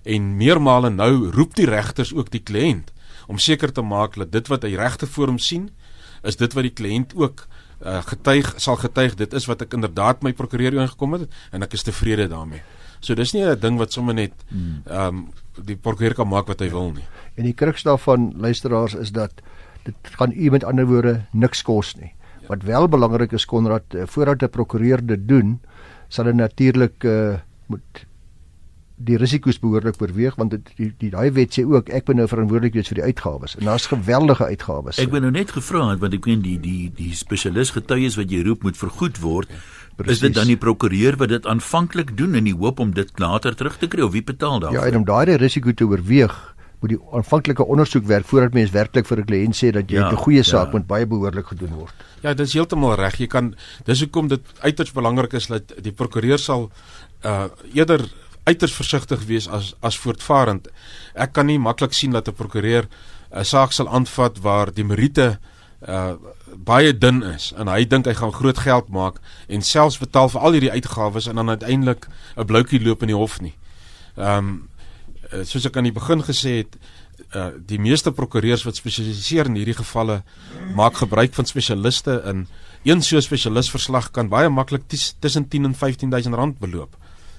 en 0.03 0.37
meermale 0.37 0.91
nou 0.91 1.31
roep 1.31 1.55
die 1.55 1.67
regters 1.67 2.15
ook 2.15 2.31
die 2.31 2.43
kliënt 2.43 2.93
om 3.27 3.39
seker 3.39 3.73
te 3.73 3.83
maak 3.83 4.15
dat 4.15 4.33
dit 4.33 4.49
wat 4.49 4.63
hy 4.63 4.75
regte 4.75 5.07
voor 5.07 5.27
hom 5.27 5.39
sien 5.39 5.71
is 6.23 6.37
dit 6.37 6.53
wat 6.53 6.63
die 6.63 6.75
kliënt 6.75 7.15
ook 7.15 7.47
uh, 7.87 8.03
getuig 8.07 8.55
sal 8.57 8.77
getuig 8.77 9.15
dit 9.15 9.33
is 9.33 9.47
wat 9.51 9.63
ek 9.63 9.75
inderdaad 9.75 10.23
my 10.23 10.33
prokureur 10.33 10.75
ingekom 10.75 11.19
het 11.19 11.31
en 11.51 11.63
ek 11.63 11.73
is 11.79 11.83
tevrede 11.87 12.29
daarmee. 12.29 12.63
So 13.03 13.15
dis 13.19 13.33
nie 13.35 13.43
'n 13.45 13.59
ding 13.59 13.79
wat 13.79 13.93
sommer 13.93 14.15
net 14.15 14.33
hmm. 14.49 14.83
ehm 14.87 15.07
um, 15.07 15.29
die 15.67 15.77
prokureur 15.77 16.15
kan 16.15 16.29
maak 16.29 16.47
wat 16.49 16.61
hy 16.61 16.71
wil 16.73 16.93
nie. 16.93 17.05
En 17.37 17.45
die 17.45 17.53
kruks 17.53 17.83
daarvan 17.83 18.33
luisteraars 18.37 18.95
is 18.95 19.13
dat 19.13 19.43
dit 19.85 20.15
gaan 20.17 20.33
u 20.33 20.51
met 20.51 20.65
ander 20.65 20.87
woorde 20.87 21.25
niks 21.33 21.63
kos 21.63 21.95
nie. 21.99 22.15
Ja. 22.41 22.47
Wat 22.55 22.63
wel 22.63 22.89
belangrik 22.89 23.33
is 23.33 23.45
Konrad 23.45 23.95
eh, 23.95 24.07
voordat 24.07 24.43
'n 24.43 24.51
prokureur 24.51 25.07
dit 25.07 25.29
doen, 25.29 25.61
sal 26.09 26.25
hy 26.25 26.33
natuurlik 26.33 27.05
uh, 27.05 27.37
moet 27.67 28.07
die 28.97 29.19
risiko's 29.19 29.59
behoorlik 29.63 29.99
oorweeg 30.03 30.37
want 30.39 30.55
dit 30.55 30.73
die, 30.79 30.91
die 31.01 31.11
daai 31.11 31.33
wet 31.35 31.57
sê 31.57 31.65
ook 31.67 31.91
ek 31.95 32.07
ben 32.09 32.21
nou 32.21 32.29
verantwoordelik 32.31 32.77
vir 32.87 33.01
die 33.01 33.07
uitgawes 33.11 33.57
en 33.59 33.67
daar's 33.67 33.89
geweldige 33.91 34.47
uitgawes. 34.47 35.01
Ek 35.03 35.11
ben 35.11 35.25
nou 35.27 35.33
net 35.35 35.55
gevra 35.57 35.97
want 35.97 36.15
ek 36.15 36.29
weet 36.29 36.43
die 36.45 36.59
die 36.63 36.91
die 36.95 37.13
spesialis 37.19 37.75
getuies 37.75 38.19
wat 38.21 38.31
jy 38.31 38.45
roep 38.47 38.63
moet 38.69 38.79
vergoed 38.79 39.19
word. 39.25 39.51
Precies. 39.97 40.13
Is 40.13 40.21
dit 40.21 40.35
dan 40.35 40.47
die 40.47 40.57
prokureur 40.57 41.17
wat 41.21 41.29
dit 41.29 41.47
aanvanklik 41.47 42.17
doen 42.17 42.35
in 42.35 42.45
die 42.45 42.57
hoop 42.57 42.81
om 42.81 42.95
dit 42.97 43.11
later 43.21 43.55
terug 43.55 43.77
te 43.79 43.89
kry 43.93 44.03
of 44.03 44.13
wie 44.13 44.25
betaal 44.25 44.61
daarvoor? 44.61 44.81
Ja, 44.81 44.87
en 44.89 44.97
om 44.97 45.05
daai 45.05 45.37
risiko 45.37 45.73
te 45.73 45.85
oorweeg 45.85 46.55
moet 46.83 46.95
die 46.97 47.01
aanvanklike 47.15 47.65
ondersoek 47.65 48.07
werk 48.11 48.27
voordat 48.27 48.57
mens 48.59 48.73
werklik 48.75 49.07
vir 49.07 49.21
'n 49.21 49.27
kliënt 49.29 49.57
sê 49.57 49.71
dat 49.71 49.91
jy 49.91 49.99
'n 49.99 50.11
ja, 50.11 50.23
goeie 50.25 50.43
saak 50.43 50.73
ja. 50.73 50.73
moet 50.73 50.87
baie 50.87 51.07
behoorlik 51.07 51.47
gedoen 51.47 51.75
word. 51.75 51.95
Ja, 52.23 52.35
dit 52.35 52.47
is 52.47 52.55
heeltemal 52.55 52.95
reg. 52.95 53.19
Jy 53.19 53.27
kan 53.27 53.55
dis 53.85 54.01
hoekom 54.01 54.29
dit 54.29 54.43
uiters 54.61 54.93
belangrik 54.93 55.33
is 55.33 55.47
dat 55.47 55.73
die 55.83 55.93
prokureur 55.93 56.39
sal 56.39 56.71
uh 57.25 57.47
eerder 57.75 58.11
uiters 58.45 58.75
versigtig 58.75 59.25
wees 59.27 59.49
as 59.49 59.75
as 59.81 59.99
voortvarend. 59.99 60.69
Ek 61.15 61.33
kan 61.33 61.47
nie 61.47 61.59
maklik 61.59 61.93
sien 61.93 62.11
dat 62.11 62.29
'n 62.29 62.35
prokureur 62.35 62.89
'n 63.31 63.45
saak 63.45 63.73
sal 63.73 63.89
aanvat 63.89 64.41
waar 64.41 64.73
die 64.73 64.85
meriete 64.85 65.39
uh 65.89 66.15
baie 66.57 66.99
dun 66.99 67.23
is 67.23 67.53
en 67.59 67.69
hy 67.69 67.85
dink 67.85 68.07
hy 68.07 68.15
gaan 68.15 68.33
groot 68.33 68.59
geld 68.59 68.89
maak 68.89 69.21
en 69.49 69.63
selfs 69.63 69.99
betaal 69.99 70.29
vir 70.29 70.41
al 70.41 70.53
hierdie 70.53 70.73
uitgawes 70.73 71.27
en 71.27 71.41
dan 71.41 71.49
uiteindelik 71.49 72.09
'n 72.37 72.47
bloukie 72.47 72.81
loop 72.81 73.03
in 73.03 73.09
die 73.09 73.17
hof 73.17 73.41
nie. 73.41 73.55
Ehm 74.17 74.39
um, 74.39 74.69
soos 75.45 75.65
ek 75.65 75.77
aan 75.77 75.89
die 75.89 75.93
begin 75.97 76.23
gesê 76.23 76.57
het, 76.61 76.77
uh 77.35 77.51
die 77.67 77.79
meeste 77.79 78.13
prokureurs 78.13 78.65
wat 78.65 78.77
spesialiseer 78.77 79.47
in 79.47 79.57
hierdie 79.57 79.79
gevalle 79.79 80.23
maak 80.75 80.95
gebruik 81.01 81.35
van 81.35 81.45
spesialiste 81.49 82.23
in 82.27 82.47
een 82.85 83.03
so 83.03 83.21
spesialis 83.21 83.71
verslag 83.71 84.11
kan 84.11 84.29
baie 84.29 84.49
maklik 84.49 84.83
tussen 85.21 85.49
10 85.49 85.65
en 85.65 85.75
15000 85.75 86.35
rand 86.35 86.59
beloop. 86.59 86.97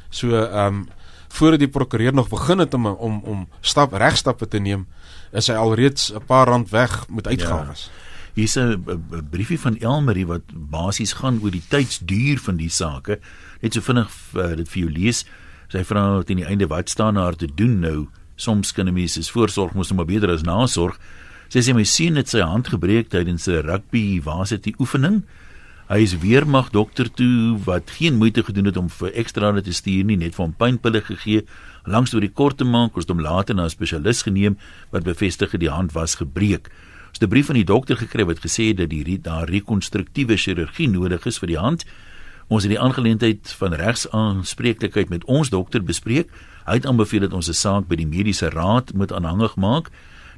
So 0.09 0.27
ehm 0.35 0.67
um, 0.67 0.87
voordat 1.33 1.59
die 1.59 1.67
prokureur 1.67 2.13
nog 2.13 2.29
begin 2.29 2.59
het 2.59 2.73
om 2.73 2.85
om 2.85 3.21
om 3.23 3.47
stap 3.61 3.93
regstappe 3.93 4.47
te 4.47 4.59
neem, 4.59 4.87
is 5.31 5.47
hy 5.47 5.55
alreeds 5.55 6.13
'n 6.13 6.25
paar 6.25 6.47
rand 6.47 6.69
weg 6.69 7.09
met 7.09 7.27
uitgawes. 7.27 7.89
Ja. 7.89 8.02
Hier's 8.33 8.57
'n 8.57 8.81
briefie 9.29 9.59
van 9.59 9.77
Elmarie 9.77 10.25
wat 10.25 10.41
basies 10.53 11.13
gaan 11.13 11.39
oor 11.43 11.51
die 11.51 11.67
tydsduur 11.69 12.39
van 12.39 12.57
die 12.57 12.69
sake. 12.69 13.19
Net 13.61 13.73
so 13.73 13.81
vinnig 13.81 14.09
uh, 14.33 14.55
dit 14.55 14.69
vir 14.69 14.81
jou 14.81 14.91
lees. 14.91 15.25
Sy 15.69 15.83
vra 15.83 16.23
teen 16.23 16.41
die 16.41 16.49
einde 16.49 16.67
wat 16.67 16.89
staan 16.89 17.15
haar 17.15 17.35
te 17.35 17.45
doen 17.45 17.79
nou? 17.79 18.07
Soms 18.35 18.73
kan 18.73 18.87
'n 18.89 18.93
mens 18.93 19.13
se 19.13 19.31
voorsorg 19.31 19.73
mos 19.73 19.93
maar 19.93 20.05
beter 20.05 20.31
as 20.31 20.41
nasorg. 20.41 20.97
Sy 21.49 21.59
sê 21.59 21.75
my 21.75 21.83
seun 21.83 22.15
het 22.15 22.29
sy 22.29 22.41
hand 22.41 22.67
gebreek 22.67 23.09
tydens 23.09 23.47
'n 23.47 23.61
rugby, 23.61 24.19
waar 24.23 24.47
sit 24.47 24.63
die 24.63 24.75
oefening? 24.79 25.23
Hy 25.89 25.99
is 26.01 26.17
weermag 26.17 26.71
dokter 26.71 27.11
toe 27.11 27.59
wat 27.65 27.91
geen 27.91 28.17
moeite 28.17 28.43
gedoen 28.43 28.65
het 28.65 28.77
om 28.77 28.89
vir 28.89 29.11
ekstra 29.13 29.61
te 29.61 29.73
stuur 29.73 30.05
nie, 30.05 30.17
net 30.17 30.33
vir 30.33 30.45
hom 30.45 30.55
pynpille 30.57 31.01
gegee. 31.01 31.45
Langs 31.85 32.13
oor 32.13 32.21
die 32.21 32.33
kort 32.33 32.57
te 32.57 32.63
maak, 32.63 32.95
het 32.95 33.09
hom 33.09 33.21
later 33.21 33.53
na 33.53 33.65
'n 33.65 33.69
spesialis 33.69 34.23
geneem 34.23 34.57
wat 34.91 35.03
bevestig 35.03 35.51
het 35.51 35.59
die 35.59 35.69
hand 35.69 35.91
was 35.93 36.15
gebreek. 36.15 36.71
Ons 37.13 37.21
het 37.21 37.29
'n 37.29 37.33
brief 37.33 37.45
van 37.45 37.55
die 37.55 37.63
dokter 37.63 37.97
gekry 37.97 38.25
wat 38.25 38.39
gesê 38.41 38.63
het 38.73 38.77
dat 38.77 38.89
die 38.89 39.21
daar 39.21 39.49
rekonstruktiewe 39.49 40.35
chirurgie 40.35 40.89
nodig 40.89 41.25
is 41.25 41.37
vir 41.37 41.47
die 41.47 41.57
hand. 41.57 41.85
Ons 42.47 42.63
het 42.63 42.71
die 42.71 42.79
aangeleentheid 42.79 43.53
van 43.57 43.73
regsaanspreeklikheid 43.73 45.09
met 45.09 45.23
ons 45.25 45.49
dokter 45.49 45.83
bespreek. 45.83 46.29
Hy 46.65 46.73
het 46.73 46.85
aanbeveel 46.85 47.19
dat 47.19 47.33
ons 47.33 47.49
'n 47.49 47.53
saak 47.53 47.87
by 47.87 47.95
die 47.95 48.07
mediese 48.07 48.49
raad 48.49 48.93
moet 48.93 49.11
aanhangig 49.11 49.55
maak. 49.55 49.91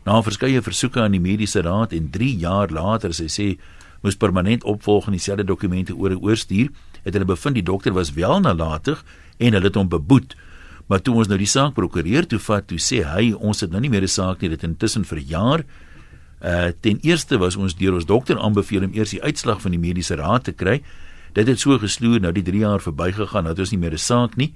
Na 0.04 0.22
verskeie 0.22 0.62
versoeke 0.62 1.02
aan 1.02 1.12
die 1.12 1.20
mediese 1.20 1.62
raad 1.62 1.94
en 1.94 2.10
3 2.10 2.38
jaar 2.38 2.70
later, 2.70 3.10
sê, 3.12 3.58
moes 4.02 4.16
permanent 4.16 4.64
opvolg 4.64 5.06
en 5.06 5.12
dieselfde 5.12 5.46
dokumente 5.46 5.96
oor 5.96 6.18
oorstuur, 6.20 6.70
het 7.04 7.14
hulle 7.14 7.26
bevind 7.26 7.56
die 7.56 7.64
dokter 7.64 7.94
was 7.94 8.14
wel 8.14 8.40
nalatig 8.40 9.04
en 9.38 9.54
hulle 9.54 9.66
het 9.66 9.76
hom 9.76 9.88
beboet. 9.88 10.36
Maar 10.88 11.02
toe 11.02 11.16
ons 11.16 11.28
nou 11.28 11.38
die 11.38 11.48
saak 11.48 11.74
prokureur 11.74 12.28
toe 12.28 12.40
vat, 12.40 12.68
toe 12.68 12.78
sê 12.78 13.04
hy 13.04 13.34
ons 13.34 13.60
het 13.60 13.72
nou 13.72 13.82
nie 13.82 13.90
meer 13.90 14.04
'n 14.04 14.08
saak 14.08 14.42
nie, 14.42 14.50
dit 14.50 14.64
intussen 14.64 15.06
vir 15.06 15.18
jaar. 15.18 15.64
Uh 16.46 16.70
ten 16.80 17.00
eerste 17.02 17.40
was 17.42 17.56
ons 17.58 17.74
deur 17.76 17.98
ons 17.98 18.06
dokter 18.06 18.38
aanbeveel 18.38 18.86
om 18.86 18.94
eers 18.94 19.16
die 19.16 19.24
uitslag 19.24 19.62
van 19.62 19.74
die 19.74 19.82
mediese 19.82 20.16
raad 20.16 20.44
te 20.46 20.54
kry. 20.54 20.82
Dit 21.34 21.48
het 21.50 21.60
so 21.60 21.78
gesloer 21.82 22.22
nou 22.22 22.32
die 22.32 22.44
3 22.46 22.60
jaar 22.60 22.84
verbygegaan, 22.84 23.44
nou 23.44 23.54
het 23.56 23.60
ons 23.60 23.72
nie 23.74 23.82
meer 23.82 23.98
'n 23.98 23.98
saak 23.98 24.36
nie 24.38 24.54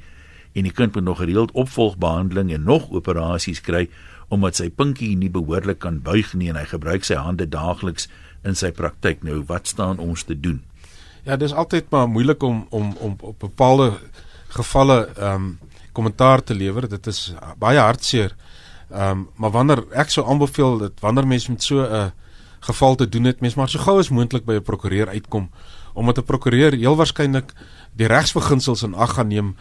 en 0.54 0.64
die 0.66 0.74
kind 0.74 0.96
moet 0.96 1.04
nog 1.04 1.18
gereeld 1.18 1.52
opvolgbehandeling 1.52 2.54
en 2.54 2.64
nog 2.64 2.90
operasies 2.92 3.62
kry 3.62 3.90
omdat 4.30 4.56
sy 4.56 4.70
pinkie 4.70 5.16
nie 5.18 5.30
behoorlik 5.34 5.80
kan 5.80 6.02
buig 6.06 6.34
nie 6.38 6.50
en 6.50 6.58
hy 6.60 6.66
gebruik 6.70 7.04
sy 7.04 7.18
hande 7.18 7.48
daagliks 7.50 8.08
in 8.46 8.56
sy 8.56 8.70
praktyk. 8.72 9.24
Nou, 9.26 9.42
wat 9.50 9.68
staan 9.68 9.98
ons 9.98 10.24
te 10.24 10.40
doen? 10.40 10.62
Ja, 11.26 11.36
dis 11.36 11.54
altyd 11.54 11.90
maar 11.90 12.08
moeilik 12.08 12.44
om 12.44 12.68
om 12.70 12.94
om 13.00 13.16
op 13.20 13.40
bepaalde 13.40 13.92
gevalle 14.50 15.10
ehm 15.18 15.36
um, 15.36 15.58
kommentaar 15.92 16.44
te 16.44 16.54
lewer. 16.54 16.88
Dit 16.90 17.08
is 17.08 17.34
baie 17.58 17.80
hartseer. 17.80 18.36
Ehm 18.92 19.10
um, 19.10 19.30
maar 19.36 19.52
wanneer 19.52 19.84
ek 19.92 20.10
sou 20.10 20.28
aanbeveel 20.28 20.78
dat 20.78 21.00
wanneer 21.00 21.28
mens 21.28 21.48
met 21.48 21.64
so 21.64 21.82
'n 21.82 22.12
geval 22.60 22.96
te 22.96 23.10
doen 23.10 23.24
het, 23.24 23.40
mens 23.40 23.56
maar 23.56 23.70
so 23.70 23.80
gou 23.80 24.00
as 24.00 24.10
moontlik 24.10 24.46
by 24.46 24.54
'n 24.54 24.62
prokureur 24.62 25.08
uitkom 25.08 25.50
omdat 25.94 26.18
'n 26.18 26.24
prokureur 26.24 26.74
heel 26.74 26.96
waarskynlik 26.96 27.54
die 27.94 28.08
regsbeginsels 28.08 28.84
in 28.84 28.94
ag 28.94 29.14
gaan 29.14 29.28
neem. 29.28 29.56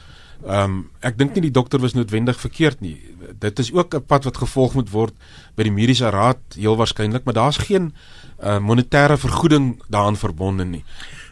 Ehm 0.47 0.64
um, 0.64 0.90
ek 1.00 1.18
dink 1.18 1.35
nie 1.35 1.40
die 1.40 1.50
dokter 1.50 1.80
was 1.80 1.94
noodwendig 1.94 2.40
verkeerd 2.40 2.80
nie. 2.80 3.00
Dit 3.38 3.58
is 3.58 3.73
ook 3.73 3.94
'n 3.94 4.04
pad 4.06 4.25
wat 4.25 4.37
gevolg 4.37 4.75
moet 4.75 4.90
word 4.90 5.14
by 5.54 5.62
die 5.62 5.73
mediese 5.73 6.11
raad 6.11 6.38
heel 6.54 6.76
waarskynlik, 6.76 7.25
maar 7.25 7.35
daar's 7.35 7.56
geen 7.56 7.94
uh, 8.42 8.58
monetêre 8.58 9.16
vergoeding 9.16 9.82
daaraan 9.88 10.16
verbonde 10.16 10.64
nie. 10.64 10.85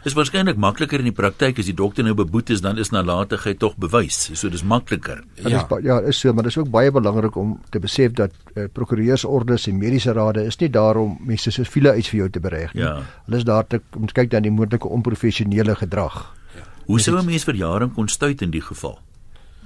Dis 0.07 0.15
waarskynlik 0.15 0.55
makliker 0.55 1.01
in 1.03 1.09
die 1.09 1.15
praktyk 1.15 1.57
as 1.59 1.67
die 1.67 1.73
dokter 1.75 2.05
nou 2.07 2.13
beboet 2.15 2.53
is 2.55 2.61
dan 2.63 2.77
is 2.79 2.93
nalatigheid 2.95 3.57
tog 3.59 3.73
bewys. 3.75 4.29
So 4.39 4.47
dis 4.47 4.61
makliker. 4.63 5.17
Ja, 5.41 5.49
ja, 5.51 5.63
is, 5.65 5.83
ja, 5.83 5.97
is 6.07 6.21
so, 6.23 6.31
maar 6.31 6.45
dis 6.47 6.55
ook 6.55 6.69
baie 6.71 6.93
belangrik 6.95 7.35
om 7.35 7.57
te 7.73 7.81
besef 7.83 8.13
dat 8.15 8.31
uh, 8.53 8.69
prokureursordes 8.71 9.67
en 9.67 9.81
mediese 9.81 10.13
rade 10.15 10.45
is 10.47 10.55
nie 10.61 10.69
daar 10.71 10.95
om 11.01 11.17
mense 11.27 11.51
so 11.51 11.67
viele 11.67 11.91
uit 11.97 12.07
vir 12.07 12.21
jou 12.21 12.29
te 12.37 12.43
bereg 12.45 12.71
nie. 12.71 12.85
Ja. 12.85 12.93
Hulle 13.25 13.41
is 13.41 13.47
daar 13.49 13.67
te 13.67 13.81
om 13.99 14.07
te 14.07 14.15
kyk 14.15 14.31
dan 14.31 14.47
die 14.47 14.53
moontlike 14.53 14.87
onprofessionele 14.87 15.75
gedrag. 15.75 16.21
Ja. 16.55 16.63
Hoe 16.85 17.01
sou 17.03 17.17
'n 17.19 17.25
mens 17.25 17.43
vir 17.43 17.59
jare 17.59 17.89
kon 17.91 18.07
stuit 18.07 18.41
in 18.41 18.55
die 18.55 18.63
geval? 18.63 18.99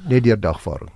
Net 0.09 0.23
deur 0.23 0.41
dagvaarding. 0.41 0.89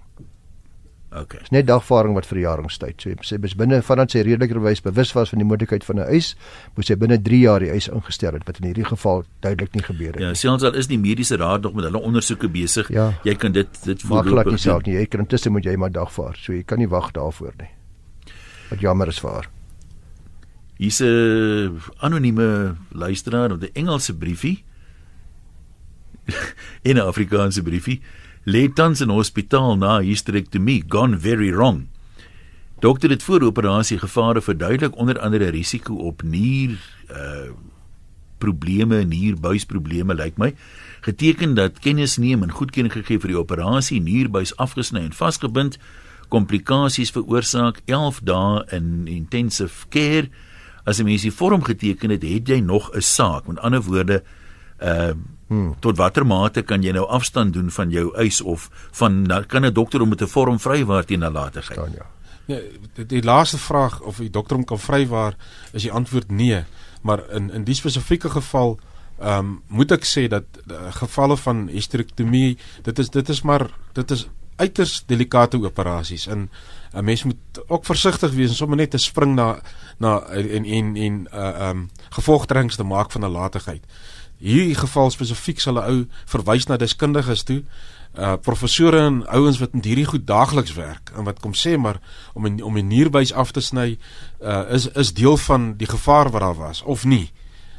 Okay. 1.16 1.40
Dis 1.40 1.50
net 1.52 1.68
dagvaarding 1.68 2.14
wat 2.14 2.26
verjaringstyd. 2.26 3.02
So 3.02 3.10
sy 3.22 3.38
is 3.44 3.54
binne 3.56 3.82
vandat 3.82 4.12
sy 4.12 4.20
redelikerwys 4.22 4.82
bewus 4.82 5.14
was 5.16 5.30
van 5.30 5.40
die 5.40 5.46
moontlikheid 5.48 5.84
van 5.86 5.96
'n 6.00 6.08
eis, 6.12 6.36
moes 6.76 6.86
sy 6.88 6.96
binne 6.96 7.18
3 7.22 7.40
jaar 7.40 7.60
die 7.60 7.70
eis 7.72 7.88
ingestel 7.88 8.34
het 8.34 8.44
wat 8.46 8.60
in 8.60 8.66
hierdie 8.68 8.86
geval 8.86 9.24
duidelik 9.42 9.74
nie 9.76 9.84
gebeur 9.84 10.12
het 10.14 10.20
Ja, 10.22 10.28
nie. 10.28 10.36
selfs 10.36 10.64
al 10.64 10.74
is 10.76 10.88
die 10.88 10.98
mediese 11.00 11.38
raad 11.38 11.62
nog 11.62 11.74
met 11.74 11.84
hulle 11.86 12.02
ondersoeke 12.02 12.50
besig, 12.50 12.90
Ja. 12.90 13.14
jy 13.24 13.36
kan 13.36 13.52
dit 13.52 13.68
dit 13.86 14.04
Maar 14.04 14.24
glad 14.24 14.46
nie 14.46 14.52
doen. 14.52 14.58
saak 14.60 14.86
nie. 14.86 14.96
Jy 14.96 15.06
kan 15.06 15.20
intussen 15.20 15.52
moet 15.52 15.64
jy 15.64 15.76
maar 15.78 15.92
dagvaar. 15.92 16.36
So 16.38 16.52
jy 16.54 16.64
kan 16.64 16.78
nie 16.80 16.88
wag 16.90 17.12
daarvoor 17.12 17.54
nie. 17.60 17.70
Wat 18.70 18.80
jammer 18.80 19.08
is 19.08 19.20
vir 19.20 19.32
haar. 19.32 19.48
Hier's 20.78 21.00
'n 21.02 21.80
anonieme 22.02 22.76
luisteraar 22.92 23.52
op 23.52 23.62
'n 23.62 23.70
Engelse 23.74 24.14
briefie 24.14 24.64
en 26.84 26.96
'n 26.96 27.00
Afrikaanse 27.00 27.62
briefie. 27.64 28.02
Lê 28.46 28.68
tans 28.70 29.02
in 29.02 29.10
hospitaal 29.10 29.74
na 29.82 29.96
hysterektomie 30.06 30.84
gone 30.86 31.18
very 31.18 31.50
wrong. 31.50 31.88
Dokter 32.80 33.10
het 33.10 33.24
voor 33.24 33.42
operasie 33.42 33.98
gevare 33.98 34.42
verduidelik 34.42 34.98
onder 35.02 35.20
andere 35.20 35.50
risiko 35.50 35.96
op 35.96 36.22
nier 36.22 36.78
uh 37.10 37.54
probleme, 38.38 39.00
nierbuisprobleme 39.08 40.14
lyk 40.14 40.36
like 40.36 40.42
my. 40.42 40.52
Geteken 41.02 41.54
dat 41.56 41.80
kennis 41.80 42.18
neem 42.18 42.44
en 42.44 42.52
goedkeuring 42.52 42.92
gegee 42.94 43.18
vir 43.24 43.32
die 43.32 43.40
operasie, 43.40 44.02
nierbuis 44.04 44.52
afgesny 44.62 45.06
en 45.08 45.16
vasgebind, 45.16 45.80
komplikasies 46.30 47.14
veroorsaak 47.16 47.80
11 47.88 48.20
dae 48.28 48.66
in 48.76 49.08
intensive 49.08 49.88
care. 49.90 50.30
As 50.86 51.00
'n 51.00 51.08
mens 51.08 51.24
die 51.24 51.32
vorm 51.32 51.64
geteken 51.64 52.10
het, 52.10 52.22
het 52.22 52.48
jy 52.48 52.60
nog 52.60 52.92
'n 52.94 53.02
saak. 53.02 53.48
Met 53.48 53.60
ander 53.60 53.82
woorde, 53.82 54.22
uh 54.82 55.14
hmm. 55.48 55.76
tot 55.80 55.98
watter 55.98 56.26
mate 56.26 56.62
kan 56.62 56.84
jy 56.84 56.92
nou 56.92 57.06
afstand 57.06 57.54
doen 57.54 57.72
van 57.72 57.90
jou 57.90 58.16
eis 58.18 58.42
of 58.42 58.70
van 58.92 59.28
kan 59.48 59.66
'n 59.66 59.74
dokter 59.74 60.02
om 60.02 60.10
met 60.10 60.22
'n 60.22 60.28
vorm 60.28 60.60
vrywaar 60.60 61.06
teen 61.06 61.20
nalatigheid? 61.20 61.80
Dan 61.80 61.92
ja. 61.92 62.06
Nee, 62.46 62.62
die, 62.94 63.06
die 63.06 63.24
laaste 63.24 63.58
vraag 63.58 64.02
of 64.02 64.18
die 64.18 64.30
dokter 64.30 64.56
hom 64.56 64.66
kan 64.66 64.80
vrywaar, 64.80 65.36
is 65.72 65.82
die 65.82 65.92
antwoord 65.92 66.32
nee. 66.32 66.64
Maar 67.02 67.30
in 67.30 67.50
in 67.52 67.64
die 67.64 67.76
spesifieke 67.76 68.30
geval 68.30 68.80
ehm 69.20 69.40
um, 69.40 69.62
moet 69.68 69.92
ek 69.92 70.06
sê 70.06 70.28
dat 70.28 70.44
uh, 70.72 70.92
gevalle 70.92 71.38
van 71.38 71.68
hysterektomie, 71.72 72.58
dit 72.84 73.00
is 73.00 73.10
dit 73.10 73.30
is 73.30 73.42
maar 73.42 73.70
dit 73.94 74.12
is 74.12 74.28
uiters 74.56 75.04
delikate 75.08 75.58
operasies 75.58 76.28
en 76.28 76.50
'n 76.94 77.04
mens 77.04 77.24
moet 77.24 77.64
ook 77.68 77.86
versigtig 77.86 78.32
wees 78.32 78.50
en 78.50 78.56
sommer 78.56 78.78
net 78.78 78.90
te 78.90 78.98
spring 78.98 79.36
na 79.36 79.60
na 79.98 80.20
en 80.20 80.66
en 80.66 80.96
en 80.96 81.28
uh 81.34 81.40
ehm 81.40 81.70
um, 81.70 81.90
gevolgtrekkings 82.10 82.76
te 82.76 82.84
maak 82.84 83.12
van 83.12 83.26
'n 83.26 83.32
latigheid. 83.32 83.84
Hierdie 84.38 84.76
geval 84.76 85.12
spesifiek 85.12 85.60
sal 85.60 85.80
'n 85.80 85.90
ou 85.92 86.08
verwys 86.26 86.68
na 86.68 86.78
deskundiges 86.78 87.44
toe 87.44 87.64
uh 88.18 88.36
professore 88.42 89.00
en 89.00 89.28
ouens 89.28 89.60
wat 89.60 89.74
met 89.74 89.86
hierdie 89.86 90.06
goed 90.06 90.28
daagliks 90.28 90.74
werk 90.74 91.12
en 91.18 91.24
wat 91.24 91.40
kom 91.40 91.52
sê 91.54 91.76
maar 91.78 92.00
om 92.34 92.46
en, 92.46 92.64
om 92.64 92.78
'n 92.78 92.88
nierbuis 92.88 93.34
af 93.34 93.52
te 93.52 93.62
sny 93.62 93.98
uh 94.42 94.64
is 94.70 94.88
is 94.88 95.14
deel 95.14 95.38
van 95.38 95.74
die 95.78 95.88
gevaar 95.88 96.30
wat 96.32 96.42
daar 96.42 96.56
was 96.56 96.82
of 96.82 97.06
nie. 97.06 97.32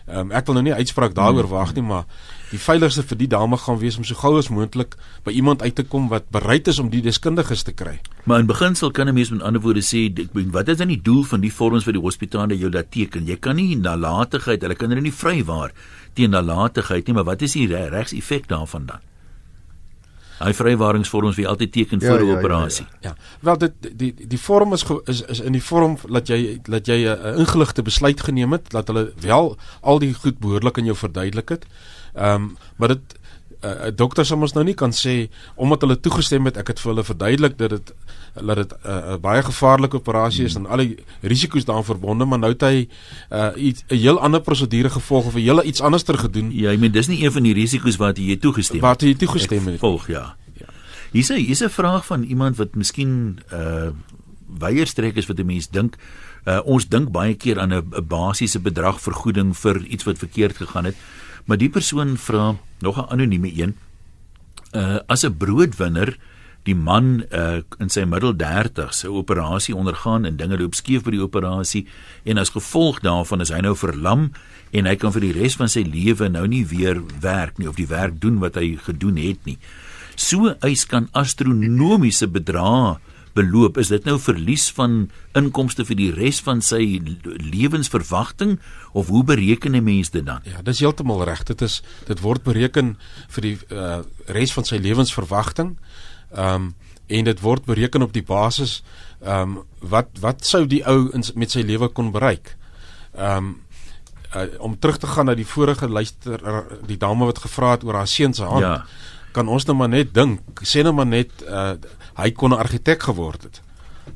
Um, 0.06 0.30
ek 0.30 0.46
wil 0.46 0.54
nou 0.54 0.64
nie 0.64 0.74
uitspraak 0.74 1.14
daaroor 1.14 1.48
wag 1.50 1.74
nie, 1.74 1.82
maar 1.82 2.04
die 2.50 2.60
veiligste 2.62 3.02
vir 3.02 3.18
die 3.18 3.28
dame 3.30 3.56
gaan 3.58 3.80
wees 3.80 3.96
om 3.98 4.04
so 4.06 4.14
gou 4.14 4.36
as 4.38 4.50
moontlik 4.52 4.94
by 5.26 5.34
iemand 5.34 5.62
uit 5.62 5.74
te 5.74 5.82
kom 5.82 6.06
wat 6.12 6.28
bereid 6.34 6.68
is 6.70 6.78
om 6.78 6.90
die 6.92 7.02
deskundiges 7.02 7.64
te 7.66 7.74
kry. 7.74 7.96
Maar 8.24 8.44
in 8.44 8.46
beginsel 8.46 8.90
kan 8.90 9.08
'n 9.08 9.14
mens 9.14 9.30
met 9.30 9.42
ander 9.42 9.60
woorde 9.60 9.82
sê, 9.82 10.06
ek 10.06 10.32
bedoel, 10.32 10.52
wat 10.52 10.68
is 10.68 10.78
dan 10.78 10.88
die 10.88 11.02
doel 11.02 11.24
van 11.24 11.40
die 11.40 11.52
vorms 11.52 11.84
wat 11.84 11.94
die 11.94 12.02
hospitale 12.02 12.58
jou 12.58 12.70
laat 12.70 12.90
teken? 12.90 13.26
Jy 13.26 13.36
kan 13.36 13.56
nie 13.56 13.76
nalatigheid, 13.76 14.62
hulle 14.62 14.74
kan 14.74 14.90
hulle 14.90 15.02
nie 15.02 15.12
vrywaar 15.12 15.72
teen 16.14 16.30
nalatigheid 16.30 17.06
nie, 17.06 17.14
maar 17.14 17.24
wat 17.24 17.42
is 17.42 17.52
die 17.52 17.66
re 17.66 17.88
regseffek 17.88 18.48
daarvan 18.48 18.86
dan? 18.86 19.00
Hy 20.38 20.52
vrywaringsvorms 20.52 21.36
wie 21.36 21.48
altyd 21.48 21.72
teken 21.72 22.00
Ja, 22.00 22.08
voor 22.08 22.18
'n 22.18 22.20
ja, 22.20 22.26
ja, 22.26 22.32
ja. 22.32 22.38
operasie. 22.38 22.86
Ja. 23.00 23.16
Wel 23.40 23.58
dit 23.58 23.72
die 23.92 24.14
die 24.28 24.40
vorm 24.40 24.72
is 24.72 24.84
is 25.04 25.22
is 25.22 25.40
in 25.40 25.52
die 25.52 25.62
vorm 25.62 25.98
dat 26.08 26.28
jy 26.28 26.58
dat 26.62 26.86
jy 26.86 27.08
'n 27.08 27.38
ingeligte 27.38 27.82
besluit 27.82 28.20
geneem 28.20 28.52
het, 28.52 28.70
dat 28.70 28.86
hulle 28.86 29.12
wel 29.20 29.56
al 29.80 29.98
die 29.98 30.14
goed 30.14 30.38
behoorlik 30.38 30.78
aan 30.78 30.84
jou 30.84 30.96
verduidelik 30.96 31.48
het. 31.48 31.66
Ehm 32.14 32.34
um, 32.34 32.56
maar 32.76 32.88
dit 32.88 33.18
uh, 33.66 33.90
dokter 33.94 34.26
sal 34.26 34.40
ons 34.40 34.52
nou 34.52 34.64
nie 34.64 34.74
kan 34.74 34.92
sê 34.92 35.28
omdat 35.54 35.80
hulle 35.80 36.00
toegestem 36.00 36.44
het, 36.44 36.56
ek 36.56 36.68
het 36.68 36.80
vir 36.80 36.92
hulle 36.92 37.04
verduidelik 37.04 37.58
dat 37.58 37.70
dit 37.70 37.92
dat 38.36 38.56
dit 38.56 38.72
'n 38.72 38.88
uh, 38.88 39.16
baie 39.20 39.42
gevaarlike 39.42 39.96
operasie 39.96 40.44
is 40.44 40.54
en 40.54 40.66
al 40.66 40.76
die 40.76 40.96
risiko's 41.20 41.64
daaraan 41.64 41.84
verbonde, 41.84 42.24
maar 42.24 42.38
nou 42.38 42.52
het 42.52 42.62
hy 42.62 42.76
'n 42.76 42.88
uh, 43.34 43.72
'n 43.88 43.96
heel 43.96 44.20
ander 44.20 44.40
prosedure 44.40 44.90
gevolg 44.90 45.26
of 45.26 45.34
'n 45.34 45.40
hele 45.40 45.62
iets 45.62 45.80
anders 45.80 46.02
ter 46.02 46.18
gedoen 46.18 46.52
Ja, 46.52 46.70
ek 46.72 46.80
meen 46.80 46.92
dis 46.92 47.08
nie 47.10 47.22
een 47.24 47.32
van 47.32 47.42
die 47.42 47.54
risiko's 47.54 47.98
wat 48.00 48.18
jy 48.18 48.36
toegestem 48.40 48.80
wat 48.80 49.04
hy 49.04 49.14
toegestem 49.14 49.66
het. 49.66 49.80
Volg 49.82 50.08
ja. 50.08 50.36
Ja. 50.56 50.68
Hier's 51.12 51.30
'n 51.30 51.40
hier's 51.40 51.62
'n 51.64 51.68
vraag 51.68 52.06
van 52.06 52.22
iemand 52.22 52.56
wat 52.56 52.74
miskien 52.74 53.38
uh 53.52 53.90
weier 54.58 54.86
strek 54.86 55.16
is 55.16 55.26
wat 55.26 55.38
'n 55.38 55.46
mens 55.46 55.68
dink. 55.68 55.96
Uh 56.44 56.60
ons 56.64 56.88
dink 56.88 57.10
baie 57.10 57.34
keer 57.34 57.60
aan 57.60 57.72
'n 57.72 57.84
'n 57.92 58.06
basiese 58.06 58.60
bedrag 58.60 59.00
vergoeding 59.00 59.56
vir 59.56 59.84
iets 59.84 60.04
wat 60.04 60.18
verkeerd 60.18 60.56
gegaan 60.56 60.84
het. 60.84 60.96
Maar 61.46 61.58
die 61.58 61.70
persoon 61.70 62.16
vra 62.18 62.56
nog 62.82 62.98
'n 62.98 63.10
anonieme 63.10 63.50
een. 63.54 63.76
Uh 64.72 64.98
as 65.06 65.24
'n 65.24 65.36
broodwinner 65.36 66.18
die 66.62 66.74
man 66.74 67.24
uh 67.32 67.62
in 67.78 67.90
sy 67.90 68.04
middel 68.04 68.34
30s 68.34 69.04
'n 69.04 69.14
operasie 69.14 69.74
ondergaan 69.74 70.24
en 70.24 70.36
dinge 70.36 70.58
loop 70.58 70.74
skeef 70.74 71.02
by 71.02 71.10
die 71.10 71.22
operasie 71.22 71.86
en 72.24 72.38
as 72.38 72.50
gevolg 72.50 73.00
daarvan 73.00 73.40
is 73.40 73.52
hy 73.54 73.60
nou 73.60 73.76
verlam 73.76 74.32
en 74.70 74.86
hy 74.86 74.96
kan 74.96 75.12
vir 75.12 75.20
die 75.20 75.32
res 75.32 75.56
van 75.56 75.68
sy 75.68 75.82
lewe 75.86 76.28
nou 76.28 76.46
nie 76.46 76.66
weer 76.66 77.02
werk 77.20 77.58
nie 77.58 77.68
of 77.68 77.76
die 77.76 77.86
werk 77.86 78.20
doen 78.20 78.38
wat 78.38 78.54
hy 78.54 78.76
gedoen 78.82 79.16
het 79.16 79.44
nie. 79.44 79.58
So 80.16 80.54
eis 80.60 80.86
kan 80.86 81.08
astronomiese 81.12 82.26
bedrae 82.26 82.96
beloop. 83.36 83.78
Is 83.80 83.92
dit 83.92 84.06
nou 84.08 84.16
verlies 84.22 84.66
van 84.76 85.06
inkomste 85.36 85.84
vir 85.88 85.98
die 85.98 86.10
res 86.14 86.40
van 86.44 86.62
sy 86.64 86.80
lewensverwagting 87.22 88.56
of 88.96 89.12
hoe 89.12 89.22
bereken 89.24 89.76
'n 89.76 89.84
mens 89.84 90.10
dit 90.10 90.26
dan? 90.26 90.40
Ja, 90.44 90.62
dis 90.62 90.80
heeltemal 90.80 91.24
reg. 91.24 91.44
Dit 91.44 91.62
is 91.62 91.82
dit 92.06 92.20
word 92.20 92.42
bereken 92.42 92.96
vir 93.28 93.42
die 93.42 93.58
uh, 93.70 94.00
res 94.26 94.52
van 94.52 94.64
sy 94.64 94.76
lewensverwagting. 94.76 95.76
Ehm 96.34 96.54
um, 96.54 96.74
en 97.06 97.24
dit 97.24 97.40
word 97.40 97.64
bereken 97.64 98.02
op 98.02 98.12
die 98.12 98.24
basis 98.26 98.82
ehm 99.22 99.56
um, 99.56 99.62
wat 99.80 100.08
wat 100.20 100.44
sou 100.44 100.66
die 100.66 100.82
ou 100.86 101.10
in, 101.14 101.24
met 101.34 101.50
sy 101.50 101.62
lewe 101.62 101.88
kon 101.88 102.10
bereik. 102.10 102.56
Ehm 103.14 103.36
um, 103.36 103.54
uh, 104.34 104.48
om 104.58 104.78
terug 104.78 104.98
te 104.98 105.06
gaan 105.06 105.26
na 105.26 105.34
die 105.34 105.46
vorige 105.46 105.88
luister 105.88 106.40
die 106.86 106.98
dame 106.98 107.24
wat 107.24 107.38
gevra 107.38 107.70
het 107.76 107.84
oor 107.84 107.94
haar 107.94 108.10
seun 108.10 108.34
se 108.34 108.44
hand. 108.44 108.64
Ja. 108.64 108.84
Kan 109.36 109.48
ons 109.52 109.66
nou 109.68 109.76
maar 109.76 109.90
net 109.92 110.14
dink, 110.16 110.40
sê 110.64 110.82
nou 110.86 110.94
maar 110.96 111.08
net 111.10 111.30
uh, 111.44 111.74
hy 112.16 112.30
kon 112.32 112.54
'n 112.54 112.60
argitek 112.62 113.02
geword 113.10 113.42
het 113.50 113.62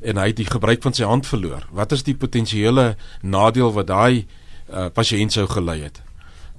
en 0.01 0.17
hy 0.17 0.27
het 0.31 0.37
die 0.39 0.47
gebruik 0.49 0.81
van 0.81 0.93
sy 0.97 1.03
hand 1.05 1.27
verloor. 1.27 1.67
Wat 1.77 1.91
is 1.91 2.01
die 2.07 2.15
potensiële 2.15 2.95
nadeel 3.21 3.73
wat 3.75 3.87
daai 3.91 4.25
uh, 4.71 4.87
pasiënt 4.89 5.31
sou 5.35 5.45
gelei 5.47 5.81
het? 5.83 6.01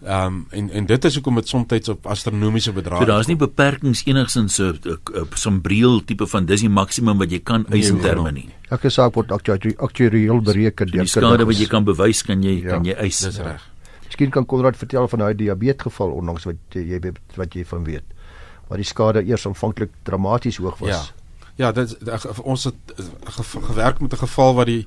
Ehm 0.03 0.27
um, 0.27 0.47
en 0.51 0.71
en 0.71 0.87
dit 0.87 1.05
is 1.05 1.15
hoekom 1.15 1.35
dit 1.39 1.49
soms 1.49 1.89
op 1.89 2.07
astronomiese 2.11 2.73
bedrae. 2.75 2.99
So 2.99 3.07
daar's 3.07 3.29
nie 3.31 3.37
beperkings 3.39 4.03
enigsins 4.07 4.55
so 4.55 4.73
'n 4.75 5.27
sombreel 5.35 6.01
tipe 6.05 6.27
van 6.27 6.47
dis 6.47 6.61
die 6.61 6.69
maksimum 6.69 7.19
wat 7.19 7.31
jy 7.31 7.39
kan 7.39 7.67
eis 7.71 7.89
in 7.89 7.95
Nee, 7.95 8.03
terme 8.03 8.33
nee. 8.33 8.43
nie. 8.43 8.55
Elke 8.69 8.91
saak 8.91 9.15
word 9.15 9.31
aktuari- 9.31 9.77
aktuarieel 9.79 10.41
bereken 10.43 10.87
Die 10.91 11.07
skade 11.07 11.45
wat 11.47 11.59
jy 11.59 11.67
kan 11.67 11.85
bewys 11.85 12.23
kan 12.23 12.43
jy 12.43 12.63
Ja, 12.63 12.69
kan 12.71 12.85
jy 12.85 12.93
eis. 12.95 13.21
Dis 13.21 13.39
reg. 13.39 13.63
Miskien 14.07 14.31
kan 14.31 14.47
Konrad 14.47 14.77
vertel 14.77 15.09
van 15.09 15.19
daai 15.19 15.35
diabetesgeval 15.35 16.11
onlangs 16.11 16.45
wat 16.45 16.57
jy 16.71 17.01
wat 17.37 17.55
jy 17.55 17.65
van 17.65 17.85
weet. 17.85 18.05
Waar 18.73 18.81
die 18.81 18.89
skade 18.89 19.21
eers 19.29 19.45
aanvanklik 19.47 19.91
dramaties 20.03 20.57
hoog 20.57 20.79
was. 20.81 20.89
Ja. 20.89 21.03
Ja, 21.61 21.73
dit 21.73 21.93
ons 22.41 22.65
het 22.65 22.75
eh, 22.97 23.05
ge, 23.25 23.61
gewerk 23.61 24.01
met 24.01 24.13
'n 24.13 24.17
geval 24.17 24.55
waar 24.55 24.65
die 24.65 24.87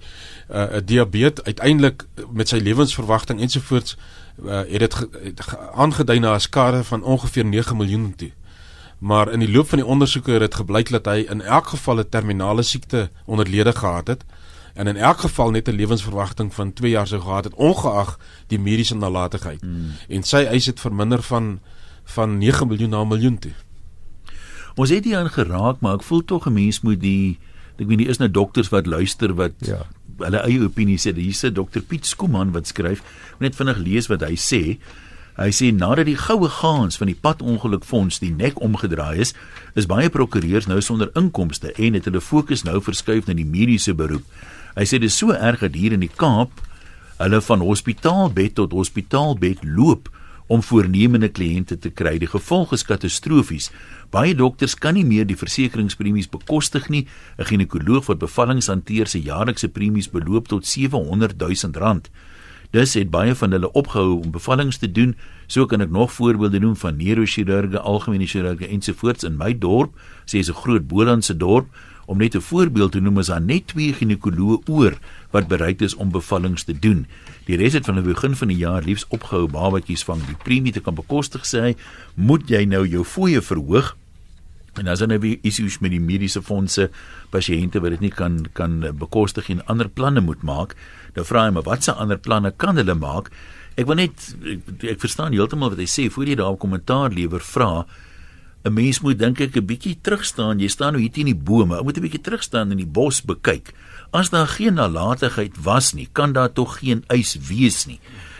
'n 0.49 0.57
uh, 0.57 0.77
diabetes 0.85 1.43
uiteindelik 1.43 2.05
met 2.31 2.47
sy 2.47 2.55
lewensverwagting 2.55 3.39
ensovoorts 3.39 3.97
uh, 4.43 4.57
het 4.67 4.79
dit 4.79 4.95
aangedui 5.73 6.19
na 6.19 6.33
'n 6.33 6.39
skade 6.39 6.83
van 6.83 7.03
ongeveer 7.03 7.45
9 7.45 7.77
miljoen 7.77 8.15
toe. 8.15 8.31
Maar 8.97 9.31
in 9.31 9.39
die 9.39 9.51
loop 9.51 9.69
van 9.69 9.77
die 9.77 9.87
ondersoeke 9.87 10.31
het 10.31 10.39
dit 10.39 10.55
gebleik 10.55 10.89
dat 10.89 11.05
hy 11.05 11.25
in 11.29 11.41
elk 11.41 11.67
geval 11.67 11.99
'n 11.99 12.09
terminale 12.09 12.61
siekte 12.63 13.09
onderlede 13.25 13.75
gehad 13.75 14.07
het 14.07 14.25
en 14.73 14.87
in 14.87 14.97
elk 14.97 15.17
geval 15.17 15.51
net 15.51 15.67
'n 15.67 15.71
lewensverwagting 15.75 16.53
van 16.53 16.73
2 16.73 16.91
jaar 16.91 17.07
sou 17.07 17.21
gehad 17.21 17.43
het 17.43 17.53
ongeag 17.53 18.19
die 18.47 18.59
mediese 18.59 18.95
nalatigheid. 18.95 19.61
Hmm. 19.61 19.91
En 20.07 20.23
sy 20.23 20.43
eis 20.49 20.65
het 20.65 20.79
verminder 20.79 21.21
van 21.21 21.59
van 22.03 22.37
9 22.37 22.67
miljoen 22.67 22.89
na 22.89 23.01
'n 23.01 23.07
miljoen 23.07 23.39
toe. 23.39 23.51
Ons 24.75 24.91
het 24.91 25.05
hier 25.07 25.17
aan 25.21 25.29
geraak, 25.31 25.79
maar 25.79 25.99
ek 25.99 26.03
voel 26.03 26.23
tog 26.27 26.47
'n 26.47 26.53
mens 26.53 26.81
moet 26.81 26.99
die 27.01 27.37
ek 27.79 27.87
weet 27.87 27.97
nie 27.97 28.07
is 28.07 28.17
nou 28.19 28.29
dokters 28.31 28.69
wat 28.69 28.85
luister 28.87 29.33
wat 29.35 29.51
Ja. 29.59 29.85
hulle 30.19 30.37
eie 30.47 30.61
opinie 30.63 30.97
sê. 30.97 31.15
Hier 31.15 31.33
sit 31.33 31.55
dokter 31.55 31.81
Piet 31.81 32.05
Skuman 32.05 32.51
wat 32.51 32.67
skryf. 32.67 32.99
Ek 32.99 33.39
moet 33.39 33.51
net 33.51 33.55
vinnig 33.55 33.77
lees 33.77 34.07
wat 34.07 34.21
hy 34.21 34.35
sê. 34.35 34.77
Hy 35.37 35.49
sê 35.51 35.73
nadat 35.73 36.05
die 36.05 36.15
goue 36.15 36.47
gaans 36.49 36.97
van 36.97 37.07
die 37.07 37.15
padongelukfonds 37.21 38.19
die 38.19 38.31
nek 38.31 38.61
omgedraai 38.61 39.17
is, 39.19 39.33
is 39.75 39.85
baie 39.85 40.09
prokureurs 40.09 40.65
nou 40.67 40.79
sonder 40.81 41.09
inkomste 41.15 41.73
en 41.77 41.93
het 41.93 42.05
hulle 42.05 42.21
fokus 42.21 42.63
nou 42.63 42.79
verskuif 42.81 43.27
na 43.27 43.33
die 43.33 43.43
mediese 43.45 43.93
beroep. 43.93 44.23
Hy 44.77 44.83
sê 44.83 44.91
dit 44.99 45.03
is 45.03 45.17
so 45.17 45.31
erg 45.31 45.59
dat 45.59 45.75
hier 45.75 45.91
in 45.91 45.99
die 45.99 46.11
Kaap 46.15 46.51
hulle 47.17 47.41
van 47.41 47.59
hospitaalbed 47.59 48.55
tot 48.55 48.71
hospitaalbed 48.71 49.57
loop 49.63 50.09
om 50.47 50.63
voornemende 50.63 51.29
kliënte 51.29 51.77
te 51.77 51.89
kry. 51.89 52.17
Die 52.17 52.29
gevolg 52.29 52.73
is 52.73 52.85
katastrofies. 52.85 53.71
Baie 54.13 54.35
dokters 54.35 54.75
kan 54.75 54.93
nie 54.93 55.05
meer 55.05 55.25
die 55.25 55.37
versekeringspremies 55.37 56.29
bekostig 56.29 56.89
nie. 56.89 57.07
'n 57.37 57.45
Ginekoloog 57.45 58.05
wat 58.05 58.19
bevallings 58.19 58.67
hanteer 58.67 59.07
se 59.07 59.19
jaarlikse 59.19 59.69
premies 59.69 60.09
beloop 60.09 60.47
tot 60.47 60.65
700 60.65 61.37
000 61.39 61.73
rand. 61.73 62.09
Dus 62.71 62.93
het 62.93 63.09
baie 63.09 63.35
van 63.35 63.51
hulle 63.51 63.71
opgehou 63.71 64.21
om 64.21 64.31
bevallings 64.31 64.77
te 64.77 64.91
doen. 64.91 65.15
So 65.47 65.65
kan 65.65 65.81
ek 65.81 65.89
nog 65.89 66.11
voorbeelde 66.11 66.59
noem 66.59 66.75
van 66.75 66.97
neurochirurge, 66.97 67.79
algemene 67.79 68.27
chirurge 68.27 68.67
ensovoorts 68.67 69.23
in 69.23 69.37
my 69.37 69.53
dorp, 69.57 69.93
sê 70.25 70.37
is 70.37 70.49
'n 70.49 70.53
groot 70.53 70.87
Bolandse 70.87 71.37
dorp. 71.37 71.67
Om 72.05 72.17
net 72.17 72.35
'n 72.35 72.41
voorbeeld 72.41 72.91
te 72.91 72.99
noem 72.99 73.19
is 73.19 73.27
daar 73.27 73.41
net 73.41 73.67
twee 73.67 73.93
ginekoloë 73.93 74.69
oor 74.69 74.97
wat 75.31 75.47
bereid 75.47 75.81
is 75.81 75.95
om 75.95 76.11
bevallings 76.11 76.63
te 76.63 76.79
doen. 76.79 77.07
Die 77.45 77.57
res 77.57 77.73
het 77.73 77.85
van 77.85 77.95
die 77.95 78.13
begin 78.13 78.35
van 78.35 78.47
die 78.47 78.57
jaar 78.57 78.83
liefs 78.83 79.05
opgehou 79.09 79.47
babatjies 79.47 80.03
vang. 80.03 80.25
Die 80.25 80.37
premie 80.43 80.71
te 80.71 80.79
kan 80.79 80.95
bekostig 80.95 81.45
sê, 81.45 81.75
moet 82.13 82.49
jy 82.49 82.65
nou 82.65 82.87
jou 82.87 83.03
fooie 83.03 83.41
verhoog. 83.41 83.95
En 84.73 84.85
dan 84.85 85.07
nou 85.07 85.19
weer 85.19 85.37
issues 85.41 85.79
met 85.79 85.91
die 85.91 85.99
mediese 85.99 86.41
fondse, 86.41 86.89
pasiënte 87.31 87.79
wat 87.79 87.95
dit 87.95 87.99
nie 87.99 88.11
kan 88.11 88.47
kan 88.53 88.79
bekostig 88.99 89.49
en 89.49 89.65
ander 89.65 89.89
planne 89.89 90.21
moet 90.21 90.41
maak, 90.43 90.75
dan 91.13 91.25
vra 91.25 91.45
hy 91.45 91.51
maar 91.55 91.63
watse 91.63 91.93
ander 91.93 92.17
planne 92.17 92.51
kan 92.51 92.75
hulle 92.75 92.93
maak? 92.93 93.31
Ek 93.75 93.87
wil 93.87 93.95
net 93.95 94.35
ek, 94.43 94.83
ek 94.95 94.99
verstaan 94.99 95.31
heeltemal 95.31 95.69
wat 95.69 95.79
hy 95.79 95.87
sê 95.87 96.09
voor 96.11 96.25
jy 96.25 96.35
daar 96.35 96.51
'n 96.51 96.57
kommentaar 96.57 97.11
lewer 97.11 97.39
vra 97.39 97.85
'n 98.65 98.73
mens 98.73 98.99
moet 98.99 99.19
dink 99.19 99.39
ek 99.39 99.55
'n 99.57 99.65
bietjie 99.65 99.97
terug 100.01 100.25
staan. 100.25 100.59
Jy 100.59 100.67
staan 100.67 100.93
nou 100.93 101.01
hier 101.01 101.11
teen 101.11 101.29
die 101.29 101.37
bome. 101.37 101.77
Jy 101.77 101.83
moet 101.83 101.97
'n 101.97 102.01
bietjie 102.01 102.21
terug 102.21 102.43
staan 102.43 102.71
en 102.71 102.77
die 102.77 102.85
bos 102.85 103.21
bekyk. 103.21 103.73
As 104.11 104.29
daar 104.29 104.47
geen 104.47 104.73
nalatigheid 104.73 105.63
was 105.63 105.93
nie, 105.93 106.09
kan 106.11 106.33
daar 106.33 106.53
tog 106.53 106.79
geen 106.79 107.03
eis 107.07 107.37
wees 107.47 107.85
nie. 107.85 107.99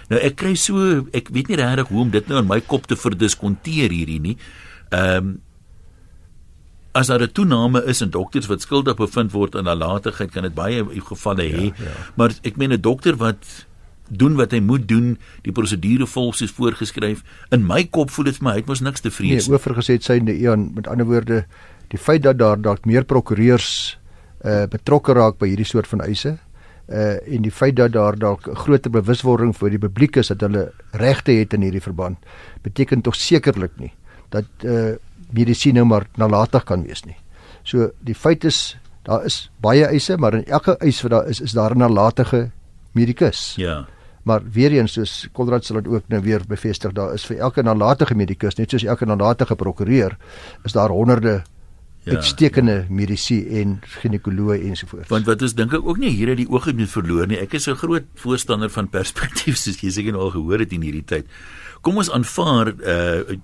Nou 0.09 0.21
ek 0.21 0.35
kry 0.35 0.55
so 0.55 1.05
ek 1.13 1.29
weet 1.29 1.47
nie 1.47 1.57
regtig 1.57 1.88
hoe 1.88 2.01
om 2.01 2.09
dit 2.09 2.27
nou 2.27 2.39
in 2.39 2.47
my 2.47 2.61
kop 2.61 2.88
te 2.88 2.95
verdiskonteer 2.95 3.89
hierdie 3.89 4.19
nie. 4.19 4.38
Ehm 4.89 5.17
um, 5.17 5.41
as 6.95 7.07
daar 7.07 7.21
'n 7.21 7.31
toename 7.31 7.83
is 7.85 8.01
in 8.01 8.09
dokters 8.09 8.47
wat 8.47 8.61
skuldig 8.61 8.95
bevind 8.95 9.31
word 9.31 9.55
aan 9.55 9.63
nalatigheid, 9.63 10.31
kan 10.31 10.43
dit 10.43 10.53
baie 10.53 10.85
gevalle 11.01 11.43
hê. 11.43 11.65
Ja, 11.75 11.83
ja. 11.83 11.91
Maar 12.15 12.31
ek 12.41 12.57
meen 12.57 12.71
'n 12.71 12.81
dokter 12.81 13.15
wat 13.15 13.65
doen 14.09 14.35
wat 14.35 14.51
hy 14.51 14.59
moet 14.59 14.87
doen, 14.87 15.17
die 15.41 15.51
prosedure 15.55 16.07
volg 16.07 16.35
soos 16.35 16.51
voorgeskryf. 16.51 17.23
In 17.55 17.65
my 17.65 17.83
kop 17.89 18.11
voel 18.13 18.29
dit 18.29 18.37
vir 18.37 18.47
my 18.47 18.55
hy 18.55 18.63
het 18.63 18.67
mos 18.71 18.81
niks 18.81 19.01
te 19.01 19.11
vrees 19.11 19.47
nie. 19.47 19.55
Nee, 19.55 19.59
oorgesê 19.59 19.99
sy 20.01 20.19
Ian, 20.35 20.71
met 20.75 20.87
ander 20.87 21.05
woorde, 21.05 21.45
die 21.89 22.01
feit 22.01 22.23
dat 22.23 22.37
daar 22.37 22.61
dalk 22.61 22.85
meer 22.85 23.05
prokureurs 23.05 23.97
uh 24.45 24.65
betrokke 24.69 25.13
raak 25.13 25.39
by 25.41 25.47
hierdie 25.49 25.65
soort 25.65 25.87
van 25.87 26.03
eise 26.05 26.35
uh 26.85 27.17
en 27.25 27.41
die 27.41 27.51
feit 27.51 27.75
dat 27.75 27.95
daar 27.95 28.17
dalk 28.19 28.45
groter 28.65 28.91
bewuswording 28.91 29.55
vir 29.57 29.73
die 29.73 29.81
publiek 29.81 30.17
is 30.21 30.29
dat 30.29 30.41
hulle 30.45 30.67
regte 30.93 31.33
het 31.33 31.53
in 31.53 31.65
hierdie 31.65 31.81
verband, 31.81 32.17
beteken 32.61 33.01
tog 33.01 33.15
sekerlik 33.15 33.73
nie 33.81 33.93
dat 34.29 34.45
uh 34.63 34.95
medisine 35.35 35.79
nou 35.79 35.87
maar 35.89 36.05
nalatig 36.15 36.63
kan 36.63 36.83
wees 36.85 37.03
nie. 37.05 37.17
So 37.63 37.89
die 38.05 38.15
feit 38.15 38.45
is 38.45 38.77
daar 39.05 39.25
is 39.25 39.49
baie 39.61 39.85
eise, 39.85 40.17
maar 40.17 40.33
in 40.33 40.45
elke 40.45 40.77
eis 40.81 41.01
wat 41.01 41.11
daar 41.11 41.27
is, 41.29 41.41
is 41.41 41.51
daar 41.51 41.75
'n 41.75 41.77
nalatige 41.77 42.51
medikus. 42.93 43.53
Ja. 43.57 43.85
Maar 44.25 44.41
weer 44.51 44.73
eens 44.73 44.95
soos 44.97 45.27
Konrad 45.38 45.65
sal 45.65 45.83
dit 45.83 45.91
ook 45.93 46.07
nou 46.09 46.21
weer 46.25 46.41
bevestig, 46.49 46.93
daar 46.97 47.13
is 47.13 47.25
vir 47.29 47.43
elke 47.45 47.61
nalatige 47.61 48.15
medikus, 48.17 48.57
net 48.57 48.73
soos 48.73 48.83
elke 48.83 49.05
nalatige 49.05 49.55
prokureur, 49.55 50.17
is 50.65 50.73
daar 50.73 50.89
honderde 50.89 51.43
ja, 52.05 52.15
uitstekende 52.15 52.75
ja. 52.79 52.85
medisy 52.89 53.38
en 53.61 53.77
ginekoloë 53.99 54.59
ensovoorts. 54.69 55.09
Want 55.13 55.29
wat 55.29 55.45
is 55.45 55.53
dink 55.57 55.73
ek 55.77 55.85
ook 55.85 56.01
nie 56.01 56.13
hier 56.13 56.33
uit 56.33 56.41
die 56.43 56.49
oog 56.49 56.71
moet 56.73 56.91
verloor 56.91 57.29
nie. 57.29 57.38
Ek 57.41 57.53
is 57.53 57.67
'n 57.69 57.77
groot 57.77 58.05
voorstander 58.21 58.69
van 58.69 58.89
perspektief 58.89 59.57
soos 59.61 59.81
jy 59.81 59.91
seker 59.91 60.17
al 60.17 60.33
gehoor 60.33 60.59
het 60.59 60.73
in 60.73 60.81
hierdie 60.81 61.05
tyd. 61.05 61.25
Kom 61.81 61.97
ons 61.97 62.09
aanvaar 62.09 62.73
uh 62.81 63.38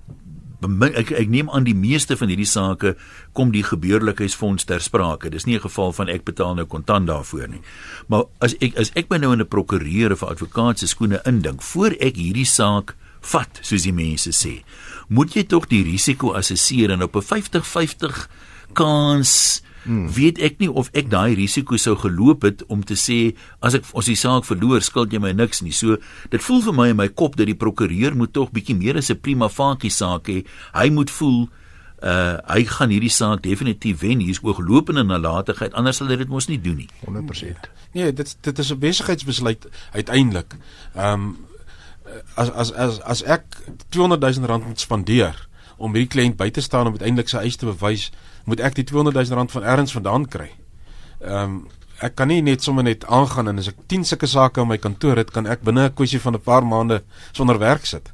ek 0.94 1.10
ek 1.10 1.28
neem 1.28 1.50
aan 1.50 1.64
die 1.64 1.74
meeste 1.74 2.16
van 2.16 2.28
hierdie 2.28 2.48
sake 2.48 2.96
kom 3.32 3.52
die 3.52 3.62
gebeurlikheidsfonds 3.62 4.64
ter 4.64 4.80
sprake. 4.80 5.30
Dis 5.30 5.44
nie 5.44 5.56
'n 5.56 5.66
geval 5.68 5.92
van 5.92 6.08
ek 6.08 6.24
betaal 6.24 6.54
nou 6.54 6.66
kontant 6.66 7.06
daarvoor 7.06 7.48
nie. 7.48 7.60
Maar 8.08 8.24
as 8.40 8.54
ek 8.60 8.76
as 8.76 8.90
ek 8.94 9.10
my 9.10 9.18
nou 9.18 9.32
in 9.32 9.40
'n 9.40 9.48
prokureur 9.48 10.12
of 10.12 10.22
advokaat 10.22 10.78
se 10.78 10.86
skoene 10.86 11.20
indink 11.24 11.62
voor 11.62 11.94
ek 12.00 12.16
hierdie 12.16 12.46
saak 12.46 12.94
vat, 13.20 13.58
soos 13.62 13.82
die 13.82 13.92
mense 13.92 14.30
sê, 14.30 14.62
moet 15.08 15.34
jy 15.34 15.44
tog 15.44 15.68
die 15.68 15.82
risiko 15.82 16.32
assesseer 16.32 16.90
en 16.90 17.02
op 17.02 17.16
'n 17.16 17.22
50-50 17.22 18.28
kans 18.72 19.62
Hmm. 19.84 20.06
Weet 20.14 20.38
ek 20.38 20.60
nie 20.62 20.70
of 20.70 20.90
ek 20.94 21.08
daai 21.10 21.34
risiko 21.34 21.76
sou 21.80 21.96
geloop 21.98 22.46
het 22.46 22.62
om 22.70 22.84
te 22.86 22.94
sê 22.98 23.34
as 23.60 23.74
ek 23.74 23.88
ons 23.92 24.06
die 24.06 24.18
saak 24.18 24.46
verloor, 24.46 24.82
skuld 24.82 25.12
jy 25.12 25.18
my 25.22 25.32
niks 25.32 25.62
nie. 25.62 25.74
So 25.74 25.98
dit 26.30 26.42
voel 26.42 26.62
vir 26.68 26.76
my 26.78 26.88
in 26.92 27.00
my 27.00 27.08
kop 27.08 27.36
dat 27.36 27.50
die 27.50 27.58
prokureur 27.58 28.14
moet 28.14 28.32
tog 28.32 28.52
bietjie 28.54 28.78
meer 28.78 28.96
as 28.96 29.10
'n 29.10 29.20
prima 29.20 29.48
facie 29.48 29.90
saak 29.90 30.28
hê. 30.28 30.44
Hy 30.74 30.88
moet 30.90 31.10
voel 31.10 31.48
uh 32.02 32.38
hy 32.50 32.64
gaan 32.66 32.90
hierdie 32.90 33.10
saak 33.10 33.42
definitief 33.42 34.00
wen. 34.00 34.20
Hier's 34.20 34.42
ooglopende 34.42 35.04
nalatigheid. 35.04 35.74
Anders 35.74 35.96
sal 35.96 36.08
hy 36.08 36.16
dit 36.16 36.28
mos 36.28 36.48
nie 36.48 36.60
doen 36.60 36.76
nie. 36.76 36.88
100%. 37.06 37.70
Nee, 37.94 38.12
dit 38.12 38.36
dit 38.40 38.58
is 38.58 38.72
'n 38.72 38.78
besigheidsbesluit 38.78 39.68
uiteindelik. 39.92 40.56
Ehm 40.94 41.12
um, 41.12 41.36
as 42.36 42.50
as 42.50 42.72
as 42.72 43.00
as 43.00 43.22
ek 43.22 43.44
200 43.88 44.20
000 44.20 44.46
rand 44.46 44.66
moet 44.66 44.80
spandeer 44.80 45.48
om 45.76 45.94
hierdie 45.94 46.10
kliënt 46.10 46.36
by 46.36 46.50
te 46.50 46.60
staan 46.60 46.90
om 46.90 46.96
uiteindelik 46.98 47.30
sy 47.30 47.44
eis 47.46 47.56
te 47.56 47.66
bewys 47.66 48.10
moet 48.44 48.60
ek 48.60 48.74
die 48.74 48.84
200 48.84 49.16
000 49.16 49.38
rand 49.38 49.52
van 49.52 49.62
ergens 49.62 49.92
vandaan 49.92 50.26
kry. 50.28 50.50
Ehm 51.20 51.42
um, 51.42 51.62
ek 52.02 52.16
kan 52.18 52.26
nie 52.26 52.40
net 52.42 52.64
sommer 52.66 52.82
net 52.82 53.04
aangaan 53.06 53.52
en 53.52 53.58
as 53.62 53.68
ek 53.70 53.76
10 53.86 54.04
sulke 54.04 54.26
sake 54.26 54.60
in 54.60 54.66
my 54.66 54.78
kantoor 54.78 55.20
het, 55.20 55.30
kan 55.30 55.46
ek 55.46 55.62
binne 55.62 55.84
'n 55.86 55.94
kwessie 55.94 56.20
van 56.20 56.34
'n 56.34 56.42
paar 56.42 56.66
maande 56.66 57.02
sonder 57.32 57.58
werk 57.58 57.86
sit. 57.86 58.12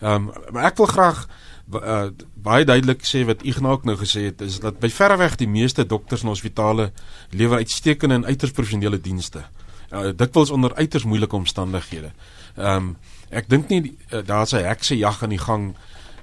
Ehm 0.00 0.28
um, 0.28 0.32
maar 0.50 0.64
ek 0.64 0.76
wil 0.76 0.86
graag 0.86 1.28
uh, 1.74 2.10
baie 2.34 2.64
duidelik 2.64 3.04
sê 3.06 3.22
wat 3.28 3.42
Ignak 3.42 3.84
nou 3.84 3.96
gesê 3.96 4.24
het 4.30 4.40
is 4.40 4.58
dat 4.60 4.80
by 4.80 4.88
verreweg 4.88 5.36
die 5.36 5.48
meeste 5.48 5.86
dokters 5.86 6.22
en 6.22 6.32
hospitale 6.32 6.90
lewer 7.30 7.58
uitstekende 7.58 8.14
en 8.14 8.26
uiters 8.26 8.52
professionele 8.52 9.00
dienste. 9.00 9.44
Uh, 9.90 10.10
dikwels 10.14 10.50
onder 10.50 10.74
uiters 10.74 11.04
moeilike 11.04 11.36
omstandighede. 11.36 12.12
Ehm 12.56 12.76
um, 12.76 12.96
ek 13.30 13.46
dink 13.46 13.68
nie 13.70 13.94
uh, 14.10 14.24
daar's 14.26 14.52
'n 14.52 14.64
hekse 14.66 14.96
jag 14.98 15.22
aan 15.22 15.30
die 15.30 15.38
gang 15.38 15.76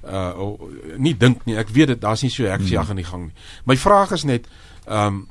uh 0.03 0.33
oh, 0.37 0.69
nie 0.97 1.17
dink 1.17 1.45
nie. 1.45 1.57
Ek 1.57 1.69
weet 1.69 1.87
dit 1.87 2.01
daar's 2.01 2.21
nie 2.21 2.31
so 2.31 2.43
heksjag 2.43 2.83
hmm. 2.83 2.89
aan 2.89 3.01
die 3.01 3.09
gang 3.09 3.23
nie. 3.25 3.35
My 3.65 3.77
vraag 3.77 4.11
is 4.11 4.23
net 4.23 4.47
ehm 4.85 5.07
um, 5.07 5.27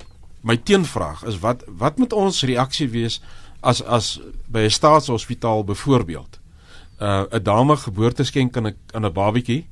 my 0.46 0.56
teenvraag 0.56 1.24
is 1.26 1.40
wat 1.42 1.64
wat 1.66 1.98
moet 1.98 2.12
ons 2.12 2.42
reaksie 2.46 2.88
wees 2.88 3.20
as 3.60 3.82
as 3.82 4.20
by 4.46 4.66
'n 4.66 4.70
staatshospitaal 4.70 5.64
byvoorbeeld 5.64 6.38
uh 7.00 7.24
'n 7.30 7.42
dame 7.42 7.76
geboorte 7.76 8.24
skenk 8.24 8.56
aan 8.56 8.66
'n 8.66 8.76
aan 8.94 9.04
'n 9.04 9.12
babatjie 9.12 9.66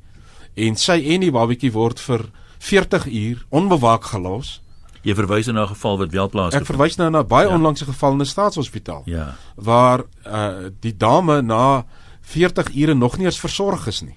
en 0.54 0.76
sy 0.76 0.98
en 1.12 1.20
die 1.20 1.30
babatjie 1.30 1.72
word 1.72 2.00
vir 2.00 2.30
40 2.58 3.06
uur 3.06 3.46
onbewaak 3.48 4.04
gelos. 4.04 4.60
Jy 5.02 5.14
verwys 5.14 5.46
na 5.46 5.62
'n 5.62 5.68
geval 5.68 5.98
wat 5.98 6.10
wel 6.10 6.28
plaasgevind 6.28 6.66
het. 6.66 6.70
Ek 6.70 6.76
verwys 6.76 6.96
nou 6.96 7.10
na 7.10 7.20
'n 7.20 7.26
baie 7.26 7.48
ja. 7.48 7.54
onlangse 7.54 7.84
geval 7.84 8.12
in 8.12 8.20
'n 8.20 8.26
staatshospitaal. 8.26 9.02
Ja. 9.04 9.36
Waar 9.54 10.02
uh 10.26 10.70
die 10.80 10.96
dame 10.96 11.42
na 11.42 11.84
40 12.20 12.74
ure 12.74 12.94
nog 12.94 13.16
nie 13.16 13.26
eens 13.26 13.40
versorg 13.40 13.86
is 13.86 14.00
nie. 14.00 14.16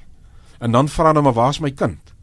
En 0.59 0.71
dan 0.71 0.89
vra 0.89 1.11
hulle 1.11 1.21
maar 1.21 1.33
waar's 1.33 1.59
my 1.59 1.71
kind? 1.71 2.13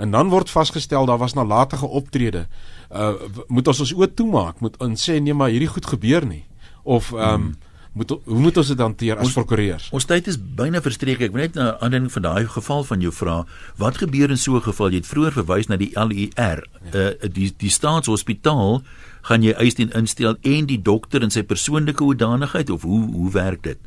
En 0.00 0.10
dan 0.10 0.28
word 0.28 0.50
vasgestel 0.50 1.06
daar 1.06 1.18
was 1.18 1.32
nalatige 1.32 1.86
optrede. 1.86 2.46
Uh 2.90 3.12
moet 3.46 3.68
ons 3.68 3.80
ons 3.80 3.94
oë 3.94 4.14
toemaak, 4.14 4.60
moet 4.60 4.76
ons 4.80 5.08
sê 5.08 5.18
nee 5.20 5.34
maar 5.34 5.52
hierdie 5.52 5.68
goed 5.68 5.86
gebeur 5.86 6.26
nie. 6.26 6.44
Of 6.82 7.12
ehm 7.12 7.34
um, 7.34 7.42
hmm. 7.42 7.58
moet 7.92 8.10
hoe 8.24 8.40
moet 8.40 8.56
ons 8.56 8.70
dit 8.72 8.80
hanteer 8.80 9.18
as 9.18 9.34
prokureurs? 9.34 9.90
Ons 9.92 10.06
tyd 10.08 10.30
is 10.30 10.38
byna 10.38 10.80
verstreek. 10.80 11.20
Ek 11.20 11.34
wil 11.34 11.42
net 11.42 11.56
'n 11.56 11.76
ander 11.84 12.08
van 12.10 12.22
daai 12.22 12.46
geval 12.46 12.84
van 12.84 13.00
jou 13.00 13.12
vra. 13.12 13.44
Wat 13.76 13.98
gebeur 13.98 14.30
in 14.30 14.38
so 14.38 14.56
'n 14.56 14.62
geval? 14.62 14.90
Jy 14.90 15.02
het 15.02 15.12
vroeër 15.12 15.32
verwys 15.32 15.68
na 15.68 15.76
die 15.76 15.92
LER. 15.94 16.64
Ja. 16.92 17.10
Uh 17.10 17.28
die 17.28 17.52
die 17.56 17.70
staatshospitaal 17.70 18.82
gaan 19.22 19.42
jy 19.42 19.52
eis 19.52 19.74
teen 19.74 19.92
instel 19.92 20.36
en 20.40 20.66
die 20.66 20.82
dokter 20.82 21.22
in 21.22 21.30
sy 21.30 21.42
persoonlike 21.42 22.04
hoedanigheid 22.04 22.70
of 22.70 22.82
hoe 22.82 23.12
hoe 23.12 23.30
werk 23.30 23.62
dit? 23.62 23.78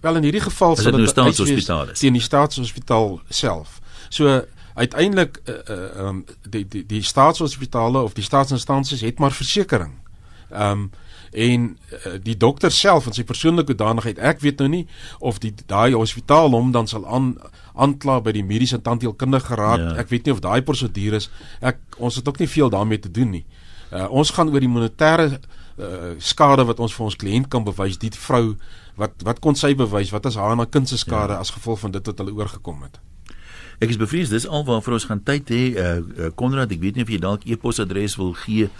Wel 0.00 0.16
in 0.16 0.22
hierdie 0.22 0.40
geval 0.40 0.76
sal 0.76 0.92
dit 0.92 1.00
'n 1.00 1.06
staatshospitaal 1.06 1.90
is. 1.90 1.98
Teen 1.98 2.12
die 2.12 2.22
staatshospitaal 2.22 3.20
self. 3.28 3.80
So 4.08 4.44
uiteindelik 4.74 5.40
uh, 5.44 5.54
uh, 5.70 6.06
um, 6.06 6.24
die 6.50 6.68
die 6.68 6.86
die 6.86 7.02
staatshospitale 7.02 8.02
of 8.02 8.12
die 8.12 8.24
staatsinstansies 8.24 9.00
het 9.00 9.18
maar 9.18 9.32
versekerings. 9.32 9.94
Ehm 10.50 10.70
um, 10.70 10.90
en 11.30 11.78
uh, 11.92 12.12
die 12.22 12.36
dokter 12.36 12.70
self 12.72 13.06
in 13.06 13.12
sy 13.12 13.24
persoonlike 13.24 13.74
danigheid, 13.74 14.18
ek 14.18 14.40
weet 14.40 14.62
nou 14.62 14.68
nie 14.68 14.86
of 15.18 15.38
die 15.38 15.52
daai 15.66 15.92
hospitaal 15.92 16.50
hom 16.56 16.70
dan 16.72 16.88
sal 16.88 17.04
aan 17.06 17.34
aankla 17.74 18.20
by 18.24 18.32
die 18.32 18.44
mediese 18.44 18.80
tandheelkundige 18.82 19.54
raad. 19.54 19.78
Ja. 19.80 19.94
Ek 20.00 20.08
weet 20.08 20.24
nie 20.24 20.32
of 20.32 20.40
daai 20.40 20.62
prosedures 20.62 21.28
ek 21.60 21.76
ons 21.98 22.16
het 22.16 22.28
ook 22.28 22.38
nie 22.38 22.48
veel 22.48 22.70
daarmee 22.70 22.98
te 22.98 23.10
doen 23.10 23.30
nie. 23.30 23.44
Uh, 23.92 24.08
ons 24.10 24.30
gaan 24.30 24.48
oor 24.48 24.60
die 24.60 24.72
monetêre 24.72 25.28
uh, 25.34 26.16
skade 26.18 26.64
wat 26.64 26.80
ons 26.80 26.94
vir 26.94 27.04
ons 27.04 27.16
kliënt 27.16 27.48
kan 27.52 27.64
bewys. 27.64 28.00
Die 28.00 28.10
vrou 28.12 28.56
wat 28.98 29.22
wat 29.26 29.40
kon 29.44 29.56
sy 29.58 29.74
bewys? 29.78 30.12
Wat 30.14 30.26
is 30.26 30.36
haar 30.38 30.54
en 30.54 30.62
haar 30.62 30.70
kind 30.72 30.88
se 30.88 30.98
skade 30.98 31.36
ja. 31.36 31.38
as 31.38 31.54
gevolg 31.54 31.80
van 31.84 31.94
dit 31.94 32.06
wat 32.06 32.18
hulle 32.18 32.34
oorgekom 32.36 32.82
het? 32.86 33.00
Ek 33.78 33.92
is 33.94 33.98
bevrees 34.00 34.30
dis 34.32 34.46
alwaar 34.46 34.82
vir 34.82 34.96
ons 34.98 35.06
gaan 35.06 35.22
tyd 35.22 35.50
hê. 35.54 35.62
Uh, 35.70 35.88
uh 36.26 36.30
Konrad, 36.34 36.72
ek 36.74 36.82
weet 36.82 36.98
nie 36.98 37.06
of 37.06 37.12
jy 37.12 37.20
dalk 37.22 37.46
e-posadres 37.46 38.18
wil 38.18 38.34
gee 38.44 38.70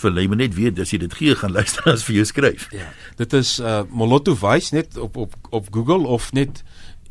vir 0.00 0.14
lê 0.16 0.24
maar 0.30 0.40
net 0.40 0.54
weet 0.56 0.80
as 0.82 0.94
jy 0.94 1.02
dit 1.02 1.14
gee 1.14 1.36
gaan 1.38 1.54
luister 1.58 1.86
as 1.92 2.04
vir 2.06 2.20
jou 2.20 2.26
skryf. 2.28 2.68
Ja. 2.74 2.90
Dit 3.20 3.36
is 3.38 3.58
uh 3.62 3.82
Moloto 3.90 4.34
Wise 4.38 4.74
net 4.74 4.98
op 4.98 5.16
op 5.16 5.36
op 5.50 5.70
Google 5.74 6.08
of 6.08 6.32
net 6.36 6.64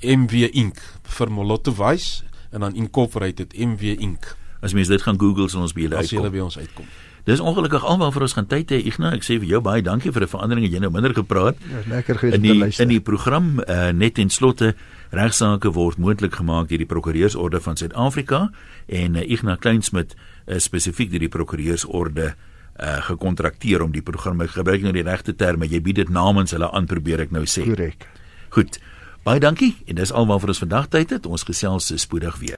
MW 0.03 0.49
Inc 0.51 0.81
vir 1.17 1.31
Moloto 1.31 1.75
Wise 1.75 2.25
en 2.51 2.65
dan 2.65 2.75
Incorporated 2.75 3.55
MW 3.55 3.95
Inc. 3.99 4.35
As 4.59 4.73
mens 4.73 4.91
dit 4.91 5.01
gaan 5.01 5.19
Google 5.19 5.47
sal 5.49 5.63
ons 5.63 5.75
by 5.75 5.87
julle 5.87 5.99
As 5.99 6.11
julle 6.11 6.27
uitkom. 6.27 6.39
by 6.39 6.45
ons 6.49 6.57
uitkom. 6.59 6.89
Dis 7.29 7.41
ongelukkig 7.45 7.83
almal 7.85 8.09
vir 8.09 8.23
ons 8.25 8.33
gaan 8.33 8.47
tyd 8.49 8.71
hê. 8.73 8.79
Ignas, 8.89 9.19
ek 9.19 9.25
sê 9.27 9.35
vir 9.37 9.51
jou 9.51 9.59
baie 9.61 9.83
dankie 9.85 10.09
vir 10.09 10.23
'n 10.25 10.31
verandering. 10.31 10.65
Jy 10.65 10.71
het 10.73 10.81
nou 10.81 10.89
minder 10.89 11.13
gepraat. 11.13 11.57
Ja, 11.61 11.81
lekker 11.85 12.17
gewees 12.17 12.35
om 12.35 12.41
te 12.41 12.55
luister. 12.55 12.83
in 12.83 12.89
die 12.89 12.99
program 12.99 13.59
uh, 13.59 13.91
net 13.91 14.17
en 14.17 14.29
slotte 14.29 14.73
regsaake 15.11 15.69
word 15.71 15.97
moontlik 15.97 16.33
gemaak 16.35 16.69
deur 16.69 16.77
die 16.77 16.89
Prokureursorde 16.89 17.61
van 17.61 17.77
Suid-Afrika 17.77 18.49
en 18.87 19.15
uh, 19.15 19.29
Ignas 19.29 19.59
Kleinsmid 19.59 20.15
is 20.47 20.63
spesifiek 20.63 21.11
deur 21.11 21.19
die 21.19 21.29
Prokureursorde 21.29 22.33
uh, 22.79 22.97
gekontrakteer 23.05 23.83
om 23.83 23.91
die 23.91 24.01
programme 24.01 24.47
gebruik 24.47 24.81
nou 24.81 24.91
die 24.91 25.05
regte 25.05 25.35
terme. 25.35 25.67
Jy 25.67 25.81
bied 25.81 25.95
dit 25.95 26.09
namens 26.09 26.51
hulle 26.51 26.71
aan 26.71 26.85
probeer 26.85 27.19
ek 27.19 27.31
nou 27.31 27.45
sê. 27.45 27.61
Korrek. 27.61 28.07
Goed. 28.49 28.79
Baie 29.23 29.39
dankie 29.39 29.75
en 29.85 29.95
dis 29.95 30.11
alwaar 30.11 30.39
vir 30.39 30.49
ons 30.49 30.65
vandag 30.65 30.89
tyd 30.89 31.09
het. 31.13 31.29
Ons 31.29 31.45
gesels 31.45 31.85
se 31.85 31.97
spoedig 31.97 32.39
weer. 32.41 32.57